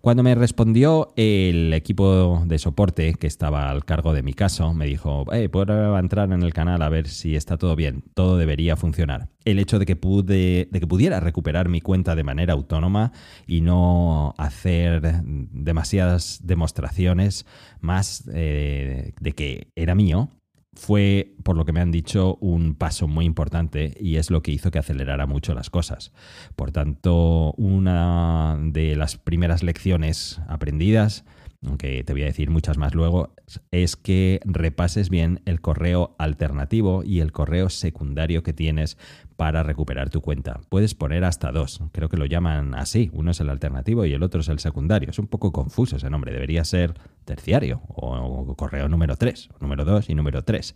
Cuando 0.00 0.22
me 0.22 0.34
respondió 0.36 1.12
el 1.16 1.72
equipo 1.72 2.44
de 2.46 2.58
soporte 2.58 3.14
que 3.14 3.26
estaba 3.26 3.68
al 3.68 3.84
cargo 3.84 4.12
de 4.12 4.22
mi 4.22 4.32
caso, 4.32 4.72
me 4.72 4.86
dijo, 4.86 5.24
eh, 5.32 5.48
puedo 5.48 5.98
entrar 5.98 6.30
en 6.32 6.42
el 6.42 6.54
canal 6.54 6.82
a 6.82 6.88
ver 6.88 7.08
si 7.08 7.34
está 7.34 7.56
todo 7.56 7.74
bien, 7.74 8.04
todo 8.14 8.36
debería 8.36 8.76
funcionar. 8.76 9.28
El 9.44 9.58
hecho 9.58 9.80
de 9.80 9.86
que, 9.86 9.96
pude, 9.96 10.68
de 10.70 10.80
que 10.80 10.86
pudiera 10.86 11.18
recuperar 11.18 11.68
mi 11.68 11.80
cuenta 11.80 12.14
de 12.14 12.22
manera 12.22 12.52
autónoma 12.52 13.12
y 13.46 13.60
no 13.60 14.34
hacer 14.38 15.02
demasiadas 15.24 16.40
demostraciones 16.44 17.44
más 17.80 18.28
eh, 18.32 19.14
de 19.20 19.32
que 19.32 19.72
era 19.74 19.96
mío, 19.96 20.30
fue, 20.78 21.34
por 21.42 21.56
lo 21.56 21.64
que 21.64 21.72
me 21.72 21.80
han 21.80 21.90
dicho, 21.90 22.36
un 22.40 22.74
paso 22.74 23.08
muy 23.08 23.24
importante 23.24 23.94
y 24.00 24.16
es 24.16 24.30
lo 24.30 24.42
que 24.42 24.52
hizo 24.52 24.70
que 24.70 24.78
acelerara 24.78 25.26
mucho 25.26 25.52
las 25.54 25.70
cosas. 25.70 26.12
Por 26.56 26.70
tanto, 26.70 27.52
una 27.58 28.56
de 28.60 28.96
las 28.96 29.16
primeras 29.16 29.62
lecciones 29.62 30.40
aprendidas 30.48 31.24
aunque 31.66 32.04
te 32.04 32.12
voy 32.12 32.22
a 32.22 32.26
decir 32.26 32.50
muchas 32.50 32.78
más 32.78 32.94
luego, 32.94 33.34
es 33.72 33.96
que 33.96 34.40
repases 34.44 35.10
bien 35.10 35.40
el 35.44 35.60
correo 35.60 36.14
alternativo 36.18 37.02
y 37.02 37.20
el 37.20 37.32
correo 37.32 37.68
secundario 37.68 38.42
que 38.42 38.52
tienes 38.52 38.96
para 39.38 39.62
recuperar 39.62 40.10
tu 40.10 40.20
cuenta. 40.20 40.60
Puedes 40.68 40.96
poner 40.96 41.22
hasta 41.22 41.52
dos, 41.52 41.80
creo 41.92 42.08
que 42.08 42.16
lo 42.16 42.26
llaman 42.26 42.74
así, 42.74 43.08
uno 43.12 43.30
es 43.30 43.38
el 43.38 43.50
alternativo 43.50 44.04
y 44.04 44.12
el 44.12 44.24
otro 44.24 44.40
es 44.40 44.48
el 44.48 44.58
secundario. 44.58 45.10
Es 45.10 45.20
un 45.20 45.28
poco 45.28 45.52
confuso 45.52 45.94
ese 45.94 46.10
nombre, 46.10 46.32
debería 46.32 46.64
ser 46.64 46.94
terciario 47.24 47.80
o, 47.86 48.56
correo 48.56 48.88
número 48.88 49.14
3, 49.14 49.50
número 49.60 49.84
2 49.84 50.10
y 50.10 50.16
número 50.16 50.42
3. 50.42 50.74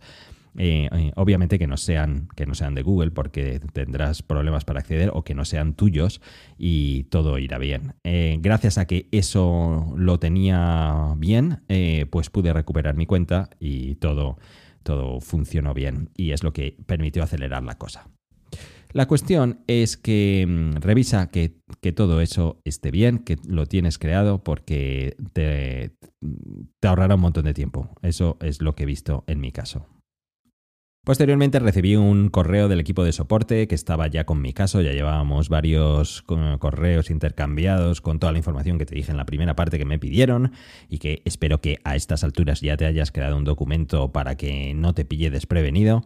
Eh, 0.57 0.87
eh, 0.93 1.11
obviamente 1.17 1.59
que 1.59 1.67
no, 1.67 1.75
sean, 1.75 2.29
que 2.37 2.45
no 2.45 2.55
sean 2.55 2.73
de 2.73 2.83
Google 2.83 3.11
porque 3.11 3.59
tendrás 3.73 4.21
problemas 4.21 4.63
para 4.63 4.79
acceder 4.79 5.11
o 5.13 5.25
que 5.25 5.35
no 5.35 5.43
sean 5.43 5.73
tuyos 5.73 6.21
y 6.57 7.03
todo 7.05 7.39
irá 7.39 7.57
bien. 7.57 7.95
Eh, 8.05 8.37
gracias 8.39 8.77
a 8.77 8.87
que 8.87 9.09
eso 9.11 9.93
lo 9.97 10.19
tenía 10.19 11.15
bien, 11.17 11.63
pues 12.09 12.29
pude 12.29 12.53
recuperar 12.53 12.95
mi 12.95 13.07
cuenta 13.07 13.49
y 13.59 13.95
todo, 13.95 14.37
todo 14.83 15.19
funcionó 15.19 15.73
bien 15.73 16.11
y 16.15 16.31
es 16.31 16.43
lo 16.43 16.53
que 16.53 16.77
permitió 16.85 17.23
acelerar 17.23 17.61
la 17.63 17.77
cosa. 17.77 18.07
La 18.93 19.07
cuestión 19.07 19.59
es 19.65 19.97
que 19.97 20.45
mm, 20.47 20.75
revisa 20.81 21.29
que, 21.29 21.57
que, 21.81 21.91
todo 21.91 22.21
eso 22.21 22.61
esté 22.63 22.91
bien, 22.91 23.17
que 23.19 23.37
lo 23.47 23.65
tienes 23.65 23.97
creado 23.97 24.43
porque 24.43 25.17
te, 25.33 25.95
te 26.79 26.87
ahorrará 26.87 27.15
un 27.15 27.21
montón 27.21 27.45
de 27.45 27.55
tiempo. 27.55 27.89
Eso 28.03 28.37
es 28.39 28.61
lo 28.61 28.75
que 28.75 28.83
he 28.83 28.85
visto 28.85 29.23
en 29.25 29.41
mi 29.41 29.51
caso. 29.51 29.87
Posteriormente 31.05 31.59
recibí 31.59 31.97
un 31.97 32.29
correo 32.29 32.69
del 32.69 32.79
equipo 32.79 33.03
de 33.03 33.11
soporte 33.11 33.67
que 33.67 33.75
estaba 33.75 34.07
ya 34.07 34.25
con 34.25 34.41
mi 34.41 34.53
caso, 34.53 34.79
ya 34.79 34.93
llevábamos 34.93 35.49
varios 35.49 36.21
correos 36.59 37.09
intercambiados 37.09 37.99
con 37.99 38.19
toda 38.19 38.31
la 38.31 38.37
información 38.37 38.77
que 38.77 38.85
te 38.85 38.95
dije 38.95 39.11
en 39.11 39.17
la 39.17 39.25
primera 39.25 39.53
parte 39.53 39.77
que 39.77 39.83
me 39.83 39.99
pidieron 39.99 40.53
y 40.87 40.99
que 40.99 41.21
espero 41.25 41.59
que 41.59 41.79
a 41.83 41.97
estas 41.97 42.23
alturas 42.23 42.61
ya 42.61 42.77
te 42.77 42.85
hayas 42.85 43.11
creado 43.11 43.35
un 43.35 43.43
documento 43.43 44.13
para 44.13 44.37
que 44.37 44.73
no 44.75 44.93
te 44.93 45.03
pille 45.03 45.29
desprevenido 45.29 46.03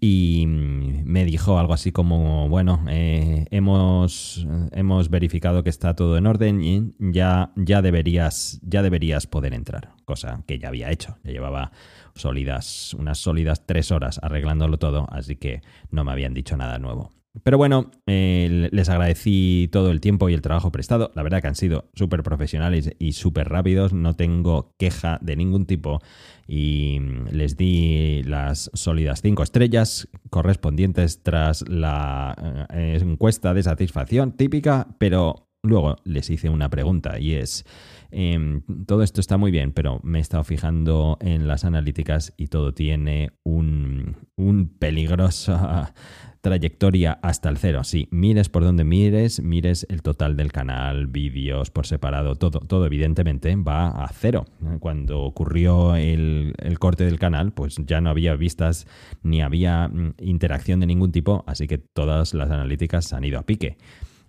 y 0.00 0.44
me 0.46 1.26
dijo 1.26 1.58
algo 1.58 1.74
así 1.74 1.92
como, 1.92 2.48
bueno, 2.48 2.82
eh, 2.88 3.46
hemos, 3.50 4.46
hemos 4.72 5.10
verificado 5.10 5.62
que 5.62 5.68
está 5.68 5.94
todo 5.94 6.16
en 6.16 6.26
orden 6.26 6.62
y 6.62 6.94
ya, 6.98 7.52
ya, 7.54 7.82
deberías, 7.82 8.60
ya 8.62 8.82
deberías 8.82 9.26
poder 9.26 9.52
entrar, 9.52 9.92
cosa 10.06 10.42
que 10.46 10.58
ya 10.58 10.68
había 10.68 10.90
hecho. 10.90 11.18
Ya 11.22 11.32
llevaba 11.32 11.72
sólidas, 12.14 12.94
unas 12.94 13.18
sólidas 13.18 13.66
tres 13.66 13.90
horas 13.90 14.18
arreglándolo 14.22 14.78
todo, 14.78 15.06
así 15.10 15.36
que 15.36 15.60
no 15.90 16.02
me 16.02 16.12
habían 16.12 16.32
dicho 16.32 16.56
nada 16.56 16.78
nuevo. 16.78 17.12
Pero 17.44 17.58
bueno, 17.58 17.92
eh, 18.06 18.68
les 18.72 18.88
agradecí 18.88 19.68
todo 19.70 19.92
el 19.92 20.00
tiempo 20.00 20.28
y 20.28 20.34
el 20.34 20.42
trabajo 20.42 20.72
prestado. 20.72 21.12
La 21.14 21.22
verdad 21.22 21.40
que 21.40 21.46
han 21.46 21.54
sido 21.54 21.88
súper 21.94 22.24
profesionales 22.24 22.90
y 22.98 23.12
súper 23.12 23.48
rápidos. 23.48 23.92
No 23.92 24.14
tengo 24.14 24.74
queja 24.78 25.18
de 25.22 25.36
ningún 25.36 25.64
tipo. 25.64 26.00
Y 26.48 26.98
les 27.30 27.56
di 27.56 28.24
las 28.24 28.70
sólidas 28.74 29.22
cinco 29.22 29.44
estrellas 29.44 30.08
correspondientes 30.30 31.22
tras 31.22 31.68
la 31.68 32.66
eh, 32.74 32.98
encuesta 33.00 33.54
de 33.54 33.62
satisfacción 33.62 34.32
típica. 34.32 34.88
Pero 34.98 35.49
luego 35.62 35.96
les 36.04 36.30
hice 36.30 36.48
una 36.48 36.68
pregunta 36.68 37.18
y 37.18 37.34
es... 37.34 37.64
Em, 38.12 38.62
todo 38.86 39.04
esto 39.04 39.20
está 39.20 39.36
muy 39.36 39.52
bien, 39.52 39.72
pero 39.72 40.00
me 40.02 40.18
he 40.18 40.20
estado 40.20 40.42
fijando 40.42 41.16
en 41.20 41.46
las 41.46 41.64
analíticas 41.64 42.34
y 42.36 42.48
todo 42.48 42.74
tiene 42.74 43.30
un, 43.44 44.16
un 44.36 44.68
peligroso 44.68 45.56
trayectoria 46.40 47.18
hasta 47.22 47.48
el 47.48 47.58
cero. 47.58 47.84
Sí, 47.84 48.08
mires 48.10 48.48
por 48.48 48.64
donde 48.64 48.84
mires, 48.84 49.40
mires 49.40 49.86
el 49.90 50.02
total 50.02 50.36
del 50.36 50.52
canal, 50.52 51.06
vídeos 51.06 51.70
por 51.70 51.86
separado, 51.86 52.34
todo, 52.34 52.60
todo 52.60 52.86
evidentemente 52.86 53.54
va 53.56 53.88
a 53.88 54.08
cero. 54.08 54.46
Cuando 54.80 55.22
ocurrió 55.22 55.94
el, 55.94 56.54
el 56.58 56.78
corte 56.78 57.04
del 57.04 57.18
canal, 57.18 57.52
pues 57.52 57.76
ya 57.86 58.00
no 58.00 58.10
había 58.10 58.34
vistas 58.34 58.86
ni 59.22 59.42
había 59.42 59.88
mm, 59.88 60.14
interacción 60.18 60.80
de 60.80 60.86
ningún 60.86 61.12
tipo, 61.12 61.44
así 61.46 61.68
que 61.68 61.78
todas 61.78 62.34
las 62.34 62.50
analíticas 62.50 63.12
han 63.12 63.24
ido 63.24 63.38
a 63.38 63.42
pique. 63.42 63.76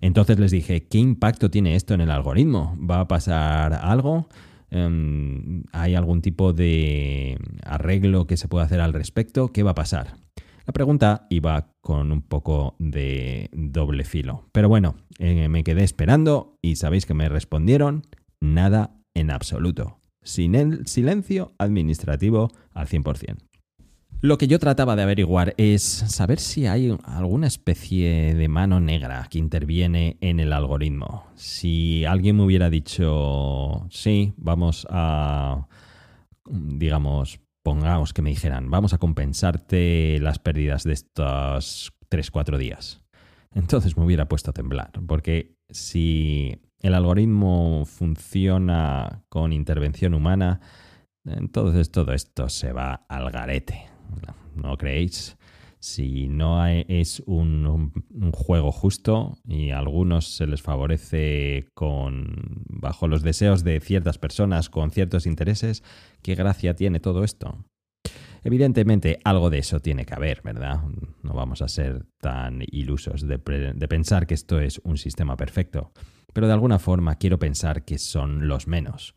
Entonces 0.02 0.40
les 0.40 0.52
dije, 0.52 0.88
¿qué 0.88 0.98
impacto 0.98 1.50
tiene 1.52 1.76
esto 1.76 1.94
en 1.94 2.02
el 2.02 2.12
algoritmo? 2.12 2.76
¿Va 2.80 3.02
a 3.02 3.08
pasar 3.08 3.74
algo? 3.74 4.28
Em, 4.72 5.64
¿Hay 5.72 5.96
algún 5.96 6.22
tipo 6.22 6.54
de 6.54 7.38
arreglo 7.64 8.26
que 8.26 8.38
se 8.38 8.48
pueda 8.48 8.66
hacer 8.66 8.82
al 8.82 8.94
respecto? 8.94 9.50
¿Qué 9.50 9.64
va 9.64 9.72
a 9.72 9.76
pasar? 9.76 10.16
La 10.66 10.74
pregunta 10.74 11.28
iba 11.30 11.74
con 11.82 12.12
un 12.12 12.22
poco 12.22 12.76
de 12.80 13.50
doble 13.54 14.04
filo. 14.04 14.48
Pero 14.52 14.70
bueno, 14.70 14.96
eh, 15.20 15.50
me 15.50 15.64
quedé 15.64 15.84
esperando 15.84 16.58
y 16.62 16.78
sabéis 16.78 17.06
que 17.06 17.14
me 17.14 17.30
respondieron 17.30 18.04
nada 18.40 18.96
en 19.14 19.32
absoluto. 19.32 20.00
Sin 20.24 20.56
el 20.56 20.88
silencio 20.88 21.54
administrativo 21.58 22.52
al 22.74 22.88
100%. 22.88 23.51
Lo 24.24 24.38
que 24.38 24.48
yo 24.48 24.60
trataba 24.60 24.96
de 24.96 25.02
averiguar 25.02 25.56
es 25.58 25.82
saber 25.82 26.40
si 26.40 26.68
hay 26.68 26.96
alguna 27.06 27.48
especie 27.48 28.36
de 28.36 28.48
mano 28.48 28.80
negra 28.80 29.26
que 29.32 29.40
interviene 29.40 30.18
en 30.22 30.40
el 30.40 30.54
algoritmo. 30.54 31.26
Si 31.34 32.06
alguien 32.06 32.38
me 32.38 32.44
hubiera 32.44 32.70
dicho, 32.70 33.88
sí, 33.90 34.34
vamos 34.38 34.86
a, 34.92 35.68
digamos, 36.46 37.40
pongamos 37.64 38.14
que 38.14 38.22
me 38.22 38.30
dijeran, 38.30 38.70
vamos 38.70 38.94
a 38.94 39.00
compensarte 39.00 40.20
las 40.22 40.38
pérdidas 40.38 40.84
de 40.84 40.94
estos 40.94 41.92
3-4 42.12 42.60
días. 42.60 43.04
Entonces 43.56 43.98
me 43.98 44.06
hubiera 44.06 44.28
puesto 44.28 44.52
a 44.52 44.54
temblar, 44.54 44.92
porque 45.08 45.56
si 45.70 46.62
el 46.80 46.94
algoritmo 46.94 47.86
funciona 47.88 49.24
con 49.30 49.52
intervención 49.52 50.14
humana, 50.14 50.62
entonces 51.26 51.90
todo 51.90 52.14
esto 52.14 52.50
se 52.50 52.72
va 52.72 53.06
al 53.10 53.32
garete. 53.32 53.91
¿No 54.56 54.78
creéis? 54.78 55.38
Si 55.80 56.28
no 56.28 56.64
es 56.68 57.24
un, 57.26 57.92
juego 58.34 58.72
justo 58.72 59.40
y 59.48 59.72
a 59.72 59.80
algunos 59.80 60.36
se 60.36 60.46
les 60.46 60.62
favorece 60.62 61.70
con 61.74 62.64
bajo 62.68 63.08
los 63.08 63.24
deseos 63.24 63.64
de 63.64 63.80
ciertas 63.80 64.20
personas 64.20 64.70
con 64.70 64.92
ciertos 64.92 65.26
intereses, 65.26 65.84
¿qué 66.22 66.36
gracia 66.36 66.76
tiene 66.76 67.00
todo 67.00 67.24
esto? 67.24 67.66
Evidentemente 68.44 69.20
algo 69.24 69.50
de 69.50 69.58
eso 69.58 69.80
tiene 69.80 70.06
que 70.06 70.14
haber, 70.14 70.42
¿verdad? 70.44 70.82
No 71.24 71.34
vamos 71.34 71.64
a 71.64 71.68
ser 71.68 72.06
tan 72.20 72.62
ilusos 72.72 73.28
de, 73.28 73.38
de 73.38 73.88
pensar 73.88 74.28
que 74.28 74.36
esto 74.36 74.60
es 74.60 74.80
un 74.84 74.98
sistema 74.98 75.36
perfecto, 75.36 75.92
pero 76.32 76.46
de 76.46 76.54
alguna 76.54 76.78
forma 76.78 77.16
quiero 77.16 77.40
pensar 77.40 77.86
que 77.86 77.98
son 77.98 78.48
los 78.48 78.68
menos. 78.68 79.16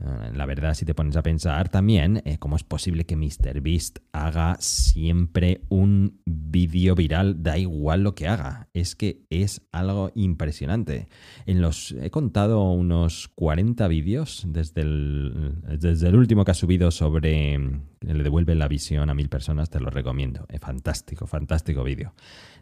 Eh, 0.00 0.30
la 0.34 0.46
verdad, 0.46 0.74
si 0.74 0.84
te 0.84 0.94
pones 0.94 1.16
a 1.16 1.22
pensar 1.22 1.68
también, 1.68 2.22
eh, 2.24 2.38
¿cómo 2.38 2.56
es 2.56 2.62
posible 2.62 3.04
que 3.04 3.16
MrBeast 3.16 3.98
haga 4.12 4.56
siempre 4.60 5.62
un 5.68 6.20
vídeo 6.24 6.94
viral? 6.94 7.42
Da 7.42 7.58
igual 7.58 8.02
lo 8.02 8.14
que 8.14 8.28
haga. 8.28 8.68
Es 8.72 8.94
que 8.94 9.22
es 9.30 9.62
algo 9.72 10.10
impresionante. 10.14 11.08
En 11.46 11.60
los 11.60 11.92
he 11.92 12.10
contado 12.10 12.70
unos 12.70 13.28
40 13.34 13.88
vídeos 13.88 14.44
desde 14.46 14.82
el, 14.82 15.54
desde 15.78 16.08
el 16.08 16.16
último 16.16 16.44
que 16.44 16.52
ha 16.52 16.54
subido 16.54 16.90
sobre 16.90 17.58
le 17.58 18.22
devuelve 18.22 18.54
la 18.54 18.68
visión 18.68 19.10
a 19.10 19.14
mil 19.14 19.28
personas, 19.28 19.70
te 19.70 19.80
lo 19.80 19.90
recomiendo. 19.90 20.46
Es 20.48 20.60
fantástico, 20.60 21.26
fantástico 21.26 21.82
vídeo. 21.82 22.14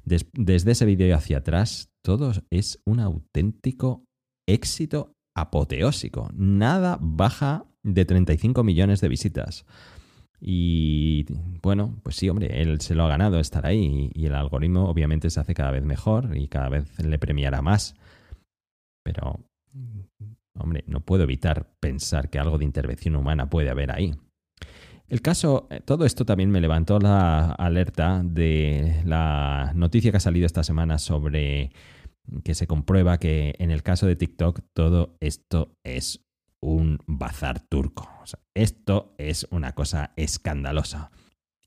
desde 0.05 0.71
ese 0.71 0.87
vídeo 0.87 1.14
hacia 1.14 1.38
atrás, 1.38 1.90
todo 2.02 2.33
es 2.50 2.81
un 2.87 3.00
auténtico 3.00 4.05
éxito 4.49 5.15
apoteósico. 5.37 6.31
Nada 6.35 6.99
baja 7.00 7.66
de 7.83 8.05
35 8.05 8.64
millones 8.64 9.00
de 9.00 9.09
visitas. 9.09 9.66
Y 10.40 11.26
bueno, 11.62 12.00
pues 12.02 12.16
sí, 12.16 12.28
hombre, 12.28 12.62
él 12.62 12.81
se 12.81 12.95
lo 12.95 13.05
ha 13.05 13.09
ganado 13.09 13.38
estar 13.38 13.66
ahí 13.66 14.11
y 14.14 14.26
el 14.26 14.35
algoritmo 14.35 14.88
obviamente 14.88 15.31
se 15.31 15.40
hace 15.40 15.55
cada 15.55 15.71
vez 15.71 15.85
mejor 15.85 16.37
y 16.37 16.49
cada 16.49 16.69
vez 16.69 16.99
le 16.99 17.19
premiará 17.19 17.62
más. 17.62 17.95
Pero, 19.02 19.40
hombre, 20.59 20.85
no 20.87 21.00
puedo 21.00 21.23
evitar 21.23 21.69
pensar 21.81 22.28
que 22.31 22.38
algo 22.38 22.59
de 22.59 22.64
intervención 22.64 23.14
humana 23.16 23.49
puede 23.49 23.71
haber 23.71 23.93
ahí. 23.93 24.14
El 25.09 25.23
caso, 25.23 25.69
eh, 25.71 25.81
todo 25.85 26.05
esto 26.05 26.25
también 26.25 26.50
me 26.50 26.61
levantó 26.61 26.99
la 26.99 27.52
alerta 27.52 28.23
de 28.25 29.00
la 29.05 29.73
noticia 29.75 30.11
que 30.11 30.16
ha 30.16 30.21
salido 30.21 30.47
esta 30.47 30.64
semana 30.64 30.99
sobre 30.99 31.71
que 32.45 32.54
se 32.54 32.66
comprueba 32.66 33.18
que 33.18 33.54
en 33.59 33.71
el 33.71 33.83
caso 33.83 34.06
de 34.06 34.16
TikTok 34.16 34.61
todo 34.73 35.16
esto 35.21 35.76
es 35.85 36.26
un 36.61 36.99
bazar 37.06 37.61
turco. 37.61 38.09
esto 38.54 39.14
es 39.18 39.47
una 39.50 39.73
cosa 39.73 40.12
escandalosa. 40.16 41.11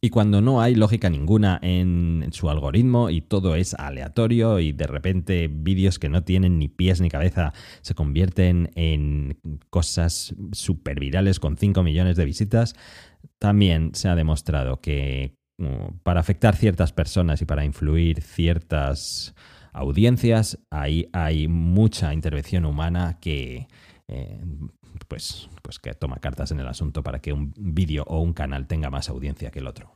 Y 0.02 0.12
cuando 0.12 0.40
no 0.40 0.62
hay 0.62 0.76
lógica 0.76 1.10
ninguna 1.10 1.60
en 1.62 2.30
su 2.32 2.50
algoritmo 2.50 3.10
y 3.10 3.20
todo 3.20 3.56
es 3.56 3.74
aleatorio 3.74 4.60
y 4.60 4.72
de 4.72 4.88
repente 4.88 5.50
vídeos 5.52 6.00
que 6.00 6.08
no 6.08 6.24
tienen 6.24 6.58
ni 6.58 6.70
pies 6.70 7.02
ni 7.02 7.10
cabeza 7.10 7.54
se 7.82 7.96
convierten 7.96 8.72
en 8.76 9.38
cosas 9.70 10.34
super 10.54 11.02
virales 11.02 11.42
con 11.42 11.58
5 11.58 11.84
millones 11.84 12.16
de 12.16 12.24
visitas, 12.24 12.76
también 13.40 13.94
se 13.94 14.08
ha 14.08 14.16
demostrado 14.16 14.80
que 14.80 15.36
mm, 15.58 15.98
para 16.04 16.22
afectar 16.22 16.56
ciertas 16.56 16.94
personas 16.94 17.42
y 17.42 17.46
para 17.46 17.66
influir 17.66 18.22
ciertas 18.22 19.36
audiencias, 19.74 20.60
ahí 20.70 21.10
hay 21.14 21.48
mucha 21.48 22.14
intervención 22.14 22.66
humana 22.66 23.18
que, 23.20 23.68
eh, 24.08 24.42
pues, 25.08 25.50
pues 25.62 25.80
que 25.80 25.94
toma 25.94 26.18
cartas 26.18 26.52
en 26.52 26.60
el 26.60 26.68
asunto 26.68 27.04
para 27.04 27.20
que 27.20 27.34
un 27.34 27.54
vídeo 27.58 28.04
o 28.08 28.22
un 28.22 28.34
canal 28.34 28.68
tenga 28.68 28.90
más 28.90 29.10
audiencia 29.10 29.52
que 29.52 29.60
el 29.60 29.68
otro. 29.68 29.94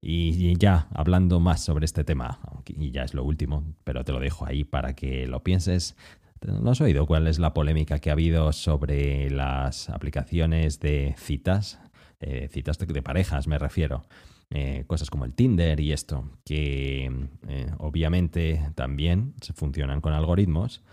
Y 0.00 0.56
ya 0.56 0.88
hablando 0.94 1.40
más 1.40 1.64
sobre 1.64 1.84
este 1.84 2.04
tema, 2.04 2.38
y 2.66 2.90
ya 2.90 3.02
es 3.02 3.14
lo 3.14 3.24
último, 3.24 3.64
pero 3.82 4.04
te 4.04 4.12
lo 4.12 4.20
dejo 4.20 4.46
ahí 4.46 4.62
para 4.62 4.94
que 4.94 5.26
lo 5.26 5.42
pienses. 5.42 5.96
¿No 6.42 6.70
has 6.70 6.80
oído 6.80 7.06
cuál 7.06 7.26
es 7.26 7.38
la 7.38 7.54
polémica 7.54 7.98
que 7.98 8.10
ha 8.10 8.12
habido 8.12 8.52
sobre 8.52 9.30
las 9.30 9.88
aplicaciones 9.88 10.80
de 10.80 11.14
citas? 11.18 11.80
Eh, 12.20 12.48
citas 12.52 12.78
de 12.78 13.02
parejas, 13.02 13.46
me 13.46 13.58
refiero. 13.58 14.04
Eh, 14.50 14.84
cosas 14.86 15.10
como 15.10 15.24
el 15.24 15.34
Tinder 15.34 15.80
y 15.80 15.92
esto, 15.92 16.30
que 16.44 17.10
eh, 17.48 17.70
obviamente 17.78 18.70
también 18.76 19.34
funcionan 19.54 20.00
con 20.00 20.12
algoritmos, 20.12 20.84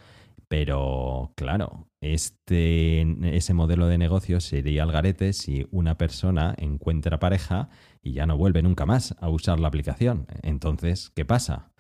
pero 0.47 1.33
claro, 1.35 1.87
este, 2.01 3.05
ese 3.35 3.53
modelo 3.53 3.87
de 3.87 3.99
negocio 3.99 4.39
sería 4.39 4.83
al 4.83 4.91
garete 4.91 5.33
si 5.33 5.67
una 5.71 5.97
persona 5.97 6.55
encuentra 6.57 7.19
pareja 7.19 7.69
y 8.01 8.13
ya 8.13 8.25
no 8.25 8.37
vuelve 8.37 8.63
nunca 8.63 8.85
más 8.87 9.15
a 9.19 9.29
usar 9.29 9.59
la 9.59 9.67
aplicación. 9.67 10.25
Entonces, 10.41 11.11
¿qué 11.15 11.23
pasa? 11.23 11.71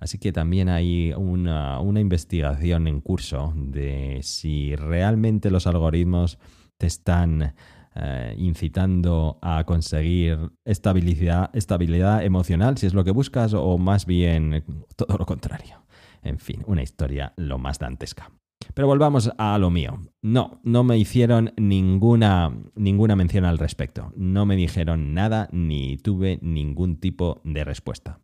Así 0.00 0.18
que 0.18 0.32
también 0.32 0.68
hay 0.68 1.12
una, 1.16 1.80
una 1.80 2.00
investigación 2.00 2.86
en 2.86 3.00
curso 3.00 3.52
de 3.56 4.20
si 4.22 4.76
realmente 4.76 5.50
los 5.50 5.66
algoritmos 5.66 6.38
te 6.78 6.86
están 6.86 7.54
eh, 8.00 8.34
incitando 8.38 9.40
a 9.42 9.64
conseguir 9.64 10.52
estabilidad, 10.64 11.50
estabilidad 11.52 12.24
emocional, 12.24 12.78
si 12.78 12.86
es 12.86 12.94
lo 12.94 13.02
que 13.02 13.10
buscas, 13.10 13.54
o 13.54 13.76
más 13.76 14.06
bien 14.06 14.64
todo 14.94 15.18
lo 15.18 15.26
contrario. 15.26 15.84
En 16.22 16.38
fin, 16.38 16.62
una 16.66 16.84
historia 16.84 17.32
lo 17.36 17.58
más 17.58 17.80
dantesca. 17.80 18.30
Pero 18.74 18.86
volvamos 18.86 19.32
a 19.36 19.58
lo 19.58 19.70
mío. 19.70 19.98
No, 20.22 20.60
no 20.62 20.84
me 20.84 20.96
hicieron 20.96 21.52
ninguna, 21.56 22.56
ninguna 22.76 23.16
mención 23.16 23.44
al 23.44 23.58
respecto. 23.58 24.12
No 24.14 24.46
me 24.46 24.54
dijeron 24.54 25.14
nada 25.14 25.48
ni 25.50 25.96
tuve 25.96 26.38
ningún 26.40 27.00
tipo 27.00 27.40
de 27.42 27.64
respuesta. 27.64 28.20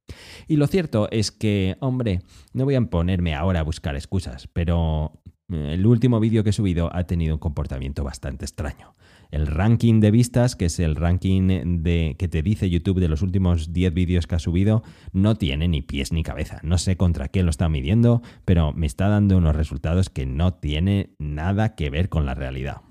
Y 0.46 0.56
lo 0.56 0.68
cierto 0.68 1.08
es 1.10 1.32
que, 1.32 1.76
hombre, 1.80 2.20
no 2.52 2.64
voy 2.64 2.76
a 2.76 2.80
ponerme 2.82 3.34
ahora 3.34 3.60
a 3.60 3.64
buscar 3.64 3.96
excusas, 3.96 4.48
pero 4.52 5.20
el 5.48 5.84
último 5.84 6.20
vídeo 6.20 6.44
que 6.44 6.50
he 6.50 6.52
subido 6.52 6.94
ha 6.94 7.04
tenido 7.04 7.34
un 7.34 7.40
comportamiento 7.40 8.04
bastante 8.04 8.44
extraño 8.44 8.94
el 9.34 9.48
ranking 9.48 9.98
de 9.98 10.12
vistas, 10.12 10.54
que 10.54 10.66
es 10.66 10.78
el 10.78 10.94
ranking 10.94 11.82
de, 11.82 12.14
que 12.16 12.28
te 12.28 12.40
dice 12.40 12.70
YouTube 12.70 13.00
de 13.00 13.08
los 13.08 13.20
últimos 13.20 13.72
10 13.72 13.92
vídeos 13.92 14.28
que 14.28 14.36
ha 14.36 14.38
subido, 14.38 14.84
no 15.12 15.34
tiene 15.34 15.66
ni 15.66 15.82
pies 15.82 16.12
ni 16.12 16.22
cabeza. 16.22 16.60
No 16.62 16.78
sé 16.78 16.96
contra 16.96 17.26
qué 17.26 17.42
lo 17.42 17.50
está 17.50 17.68
midiendo, 17.68 18.22
pero 18.44 18.72
me 18.72 18.86
está 18.86 19.08
dando 19.08 19.36
unos 19.36 19.56
resultados 19.56 20.08
que 20.08 20.24
no 20.24 20.54
tiene 20.54 21.10
nada 21.18 21.74
que 21.74 21.90
ver 21.90 22.08
con 22.08 22.26
la 22.26 22.34
realidad. 22.34 22.82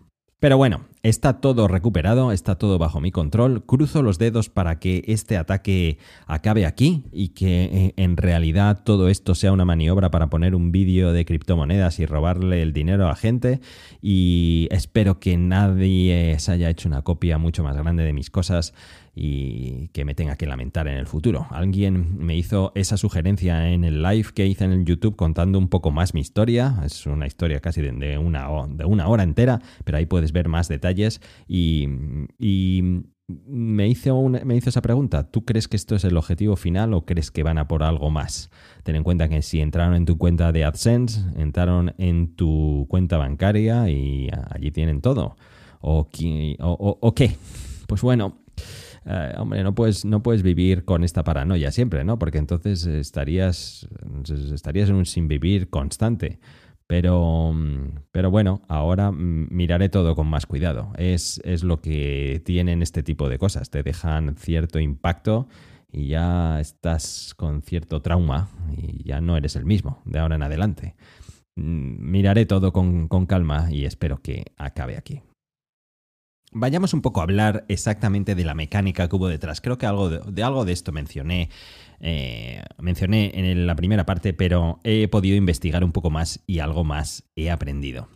Pero 0.41 0.58
bueno, 0.58 0.82
está 1.04 1.42
todo 1.42 1.68
recuperado, 1.68 2.32
está 2.32 2.56
todo 2.56 2.80
bajo 2.80 3.02
mi 3.02 3.12
control. 3.12 3.66
Cruzo 3.66 4.02
los 4.02 4.18
dedos 4.18 4.50
para 4.50 4.80
que 4.80 5.04
este 5.08 5.36
ataque 5.36 5.98
acabe 6.28 6.66
aquí 6.66 7.04
y 7.12 7.30
que 7.30 7.63
eh, 7.66 7.94
en 7.98 8.16
realidad 8.16 8.84
todo 8.86 9.10
esto 9.10 9.36
sea 9.36 9.52
una 9.52 9.66
maniobra 9.66 10.10
para 10.12 10.30
poner 10.30 10.56
un 10.56 10.72
vídeo 10.72 11.12
de 11.12 11.26
criptomonedas 11.26 12.00
y 12.00 12.06
robarle 12.06 12.62
el 12.62 12.72
dinero 12.72 13.10
a 13.10 13.16
gente. 13.16 13.60
Y 14.02 14.70
espero 14.72 15.20
que 15.20 15.36
nadie 15.38 16.38
se 16.39 16.54
haya 16.54 16.70
hecho 16.70 16.88
una 16.88 17.02
copia 17.02 17.38
mucho 17.38 17.63
más 17.63 17.76
grande 17.76 18.06
de 18.06 18.13
mis 18.13 18.30
cosas 18.30 18.74
y 19.16 19.89
que 19.89 20.06
me 20.06 20.16
tenga 20.16 20.38
que 20.38 20.48
lamentar 20.48 20.88
en 20.88 20.98
el 20.98 21.06
futuro. 21.06 21.46
Alguien 21.52 22.18
me 22.18 22.36
hizo 22.36 22.72
esa 22.74 22.98
sugerencia 22.98 23.70
en 23.70 23.84
el 23.84 24.02
live 24.02 24.30
que 24.34 24.48
hice 24.48 24.63
en 24.63 24.72
el 24.72 24.86
YouTube 24.86 25.16
contando 25.16 25.60
un 25.60 25.68
poco 25.68 25.92
más 25.92 26.16
mi 26.16 26.22
historia. 26.22 26.80
Es 26.84 27.06
una 27.06 27.28
historia 27.28 27.60
casi 27.60 27.82
de 27.82 28.18
una, 28.18 28.48
de 28.70 28.86
una 28.86 29.08
hora 29.08 29.22
entera, 29.22 29.62
pero 29.84 30.00
ahí 30.00 30.08
puedes 30.08 30.32
ver 30.32 30.50
más 30.50 30.68
detalles 30.68 30.92
y, 31.47 31.88
me 33.47 33.88
hizo, 33.88 34.21
me 34.27 34.56
hizo 34.56 34.69
esa 34.69 34.82
pregunta. 34.82 35.32
¿Tú 35.32 35.45
crees 35.45 35.67
que 35.67 35.77
esto 35.77 35.95
es 35.95 36.03
el 36.03 36.17
objetivo 36.17 36.56
final 36.56 36.93
o 36.93 37.06
crees 37.06 37.32
que 37.32 37.41
van 37.43 37.58
a 37.58 37.67
por 37.67 37.84
algo 37.84 38.10
más? 38.10 38.49
Ten 38.84 38.95
en 38.95 39.03
cuenta 39.03 39.29
que 39.29 39.41
si 39.41 39.62
entraron 39.62 39.95
en 39.95 40.06
tu 40.06 40.17
cuenta 40.17 40.51
de 40.51 40.65
AdSense, 40.65 41.21
entraron 41.38 41.93
en 41.97 42.36
tu 42.36 42.86
cuenta 42.89 43.17
bancaria 43.17 43.89
y 43.89 44.29
allí 44.51 44.71
tienen 44.71 45.01
todo. 45.01 45.38
¿O, 45.79 46.08
o, 46.60 46.97
o 47.01 47.15
qué? 47.15 47.36
Pues 47.88 48.01
bueno, 48.01 48.43
eh, 49.06 49.34
hombre, 49.38 49.63
no 49.63 49.75
puedes, 49.75 50.06
no 50.06 50.23
puedes 50.23 50.43
vivir 50.43 50.86
con 50.86 51.03
esta 51.03 51.23
paranoia 51.23 51.71
siempre, 51.71 52.03
¿no? 52.03 52.17
Porque 52.17 52.38
entonces 52.38 52.86
estarías, 52.86 53.88
estarías 54.53 54.89
en 54.89 54.95
un 54.95 55.06
sin 55.06 55.27
vivir 55.27 55.69
constante. 55.69 56.39
Pero, 56.88 57.54
pero 58.12 58.30
bueno, 58.30 58.62
ahora 58.67 59.12
miraré 59.12 59.89
todo 59.89 60.15
con 60.15 60.28
más 60.28 60.46
cuidado. 60.46 60.91
Es, 60.98 61.41
es 61.43 61.63
lo 61.63 61.82
que 61.82 62.41
tienen 62.46 62.82
este 62.82 63.04
tipo 63.04 63.30
de 63.30 63.39
cosas. 63.39 63.69
Te 63.69 63.84
dejan 63.84 64.36
cierto 64.36 64.80
impacto 64.80 65.48
y 65.91 66.08
ya 66.08 66.60
estás 66.60 67.34
con 67.36 67.62
cierto 67.62 68.02
trauma 68.02 68.50
y 68.76 69.04
ya 69.04 69.22
no 69.22 69.38
eres 69.38 69.56
el 69.56 69.65
mismo 69.65 70.02
de 70.06 70.19
ahora 70.19 70.36
en 70.36 70.43
adelante. 70.43 70.96
Miraré 71.56 72.46
todo 72.46 72.74
con, 72.74 73.08
con 73.08 73.28
calma 73.28 73.67
y 73.72 73.86
espero 73.86 74.22
que 74.22 74.46
acabe 74.58 74.98
aquí. 74.98 75.22
Vayamos 76.54 76.94
un 76.94 77.02
poco 77.02 77.20
a 77.20 77.24
hablar 77.24 77.66
exactamente 77.68 78.36
de 78.36 78.46
la 78.46 78.54
mecánica 78.54 79.08
que 79.08 79.16
hubo 79.16 79.28
detrás. 79.28 79.62
Creo 79.62 79.78
que 79.78 79.86
algo 79.86 80.10
de, 80.10 80.44
algo 80.44 80.66
de 80.66 80.74
esto 80.74 80.92
mencioné, 80.92 81.50
eh, 82.00 82.63
mencioné 82.80 83.32
en 83.34 83.68
la 83.68 83.76
primera 83.76 84.06
parte, 84.06 84.34
pero 84.34 84.80
he 84.84 85.08
podido 85.08 85.36
investigar 85.36 85.84
un 85.84 85.92
poco 85.92 86.10
más 86.10 86.44
y 86.46 86.60
algo 86.60 86.84
más 86.84 87.24
he 87.36 87.50
aprendido. 87.50 88.10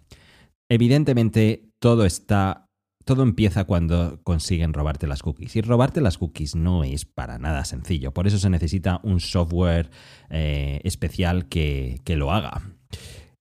Evidentemente, 0.70 1.72
todo 1.80 2.06
está. 2.06 2.66
Todo 3.06 3.24
empieza 3.24 3.64
cuando 3.64 4.22
consiguen 4.24 4.74
robarte 4.74 5.08
las 5.08 5.24
cookies. 5.24 5.56
Y 5.56 5.62
robarte 5.62 6.02
las 6.02 6.18
cookies 6.18 6.56
no 6.56 6.84
es 6.84 7.06
para 7.06 7.40
nada 7.40 7.64
sencillo. 7.64 8.14
Por 8.14 8.28
eso 8.28 8.38
se 8.38 8.50
necesita 8.50 9.00
un 9.02 9.22
software 9.22 9.90
eh, 10.30 10.82
especial 10.84 11.48
que, 11.48 12.02
que 12.04 12.18
lo 12.18 12.34
haga. 12.34 12.64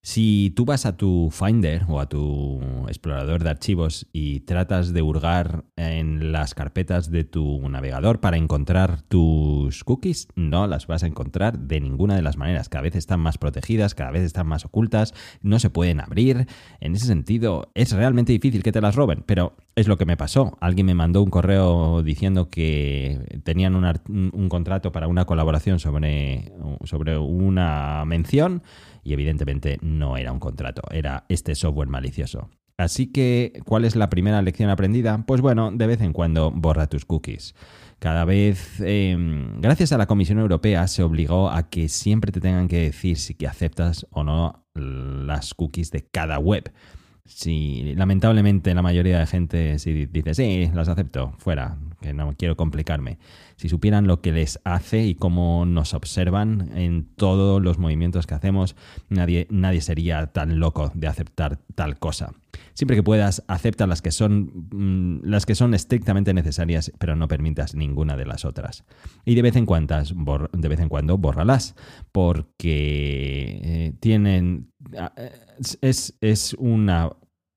Si 0.07 0.53
tú 0.55 0.65
vas 0.65 0.87
a 0.87 0.97
tu 0.97 1.31
Finder 1.33 1.83
o 1.89 1.99
a 1.99 2.09
tu 2.09 2.61
explorador 2.87 3.43
de 3.43 3.51
archivos 3.51 4.07
y 4.13 4.39
tratas 4.39 4.93
de 4.93 5.03
hurgar 5.03 5.65
en 5.75 6.31
las 6.31 6.55
carpetas 6.55 7.11
de 7.11 7.25
tu 7.25 7.69
navegador 7.69 8.21
para 8.21 8.37
encontrar 8.37 9.03
tus 9.03 9.83
cookies, 9.83 10.29
no 10.37 10.69
las 10.69 10.87
vas 10.87 11.03
a 11.03 11.09
encontrar 11.09 11.59
de 11.59 11.81
ninguna 11.81 12.15
de 12.15 12.23
las 12.23 12.37
maneras. 12.37 12.69
Cada 12.69 12.83
vez 12.83 12.95
están 12.95 13.19
más 13.19 13.37
protegidas, 13.37 13.97
cada 13.97 14.13
vez 14.13 14.23
están 14.23 14.47
más 14.47 14.65
ocultas, 14.65 15.13
no 15.43 15.59
se 15.59 15.71
pueden 15.71 16.01
abrir. 16.01 16.47
En 16.79 16.95
ese 16.95 17.07
sentido, 17.07 17.73
es 17.75 17.91
realmente 17.91 18.31
difícil 18.31 18.63
que 18.63 18.71
te 18.71 18.81
las 18.81 18.95
roben, 18.95 19.25
pero 19.27 19.57
es 19.75 19.89
lo 19.89 19.99
que 19.99 20.07
me 20.07 20.17
pasó. 20.17 20.57
Alguien 20.61 20.87
me 20.87 20.95
mandó 20.95 21.21
un 21.21 21.31
correo 21.31 22.05
diciendo 22.05 22.49
que 22.49 23.41
tenían 23.43 23.75
un, 23.75 24.49
contrato 24.49 24.93
para 24.93 25.09
una 25.09 25.25
colaboración 25.25 25.81
sobre, 25.81 26.53
sobre 26.85 27.19
una 27.19 28.05
mención 28.05 28.63
y 29.07 29.13
evidentemente 29.13 29.79
no 29.83 30.17
era 30.17 30.33
un 30.33 30.41
contrato, 30.41 30.83
era 30.91 31.25
este 31.29 31.55
software 31.55 31.89
malicioso. 31.89 32.51
Así 32.77 33.07
que, 33.07 33.63
¿cuál 33.65 33.85
es 33.85 33.97
la 33.97 34.11
primera 34.11 34.43
lección 34.43 34.69
aprendida? 34.69 35.25
Pues 35.27 35.41
bueno, 35.41 35.71
de 35.73 35.87
vez 35.87 36.01
en 36.01 36.13
cuando 36.13 36.51
borra 36.51 36.89
tus 36.89 37.07
cookies. 37.07 37.55
Cada 37.99 38.27
vez, 38.27 38.81
em, 38.81 39.61
gracias 39.61 39.93
a 39.93 39.99
la 39.99 40.07
Comisión 40.07 40.41
Europea, 40.41 40.87
se 40.89 41.03
obligó 41.03 41.49
a 41.49 41.71
que 41.71 41.89
siempre 41.89 42.33
te 42.33 42.41
tengan 42.41 42.69
que 42.69 42.81
decir 42.81 43.17
si 43.17 43.35
que 43.35 43.47
aceptas 43.47 44.07
o 44.11 44.25
no 44.25 44.67
las 44.75 45.55
cookies 45.55 45.91
de 45.91 46.03
cada 46.03 46.39
web. 46.39 46.71
Si 47.25 47.95
lamentablemente 47.95 48.75
la 48.75 48.83
mayoría 48.83 49.21
de 49.21 49.27
gente 49.27 49.79
si 49.79 50.07
dice, 50.07 50.35
sí, 50.35 50.71
las 50.75 50.89
acepto, 50.89 51.33
fuera, 51.39 51.79
no 52.13 52.35
quiero 52.37 52.57
complicarme. 52.57 53.19
Si 53.57 53.69
supieran 53.69 54.07
lo 54.07 54.21
que 54.21 54.33
les 54.33 54.61
hace 54.65 55.07
y 55.07 55.15
cómo 55.15 55.65
nos 55.67 55.95
observan 55.95 56.71
en 56.77 57.07
todos 57.17 57.63
los 57.63 57.79
movimientos 57.79 58.27
que 58.27 58.35
hacemos, 58.35 58.77
nadie, 59.09 59.47
nadie 59.51 59.81
sería 59.81 60.27
tan 60.29 60.59
loco 60.61 60.91
de 60.95 61.07
aceptar 61.07 61.59
tal 61.75 61.99
cosa. 61.99 62.33
Siempre 62.75 62.97
que 62.97 63.03
puedas, 63.03 63.43
acepta 63.49 63.87
las 63.87 64.03
que 64.03 64.11
son 64.11 64.53
mm, 64.71 65.21
las 65.25 65.47
que 65.47 65.55
son 65.55 65.75
estrictamente 65.75 66.35
necesarias, 66.35 66.93
pero 66.99 67.17
no 67.17 67.29
permitas 67.29 67.75
ninguna 67.75 68.17
de 68.17 68.27
las 68.27 68.45
otras. 68.45 68.85
Y 69.25 69.35
de 69.35 69.43
vez 69.43 69.57
en 69.57 69.67
cuando, 69.67 69.97
de 70.53 70.69
vez 70.69 70.81
en 70.81 70.89
cuando 70.89 71.19
bórralas, 71.19 71.75
porque 72.13 73.61
eh, 73.63 73.93
tienen 74.01 74.73
ah, 74.99 75.13
es, 75.81 76.17
es, 76.21 76.55
una 76.59 77.11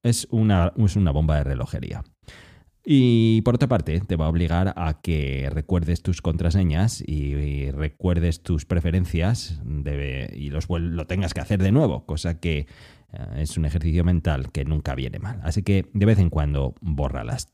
es 0.03 0.27
una, 0.31 0.73
es 0.77 0.95
una 0.95 1.11
bomba 1.11 1.37
de 1.37 1.43
relojería. 1.43 2.03
Y 2.91 3.43
por 3.43 3.53
otra 3.53 3.67
parte, 3.67 3.99
te 3.99 4.15
va 4.15 4.25
a 4.25 4.29
obligar 4.29 4.73
a 4.75 4.99
que 4.99 5.47
recuerdes 5.53 6.01
tus 6.01 6.23
contraseñas 6.23 7.03
y, 7.05 7.69
recuerdes 7.69 8.41
tus 8.41 8.65
preferencias 8.65 9.61
y 10.33 10.49
los, 10.49 10.67
lo 10.67 11.05
tengas 11.05 11.35
que 11.35 11.39
hacer 11.39 11.61
de 11.61 11.71
nuevo, 11.71 12.07
cosa 12.07 12.39
que 12.39 12.65
eh, 13.13 13.27
es 13.37 13.57
un 13.57 13.65
ejercicio 13.65 14.03
mental 14.03 14.51
que 14.51 14.65
nunca 14.65 14.95
viene 14.95 15.19
mal. 15.19 15.39
Así 15.43 15.61
que 15.61 15.85
de 15.93 16.05
vez 16.07 16.17
en 16.17 16.31
cuando 16.31 16.73
bórralas. 16.81 17.53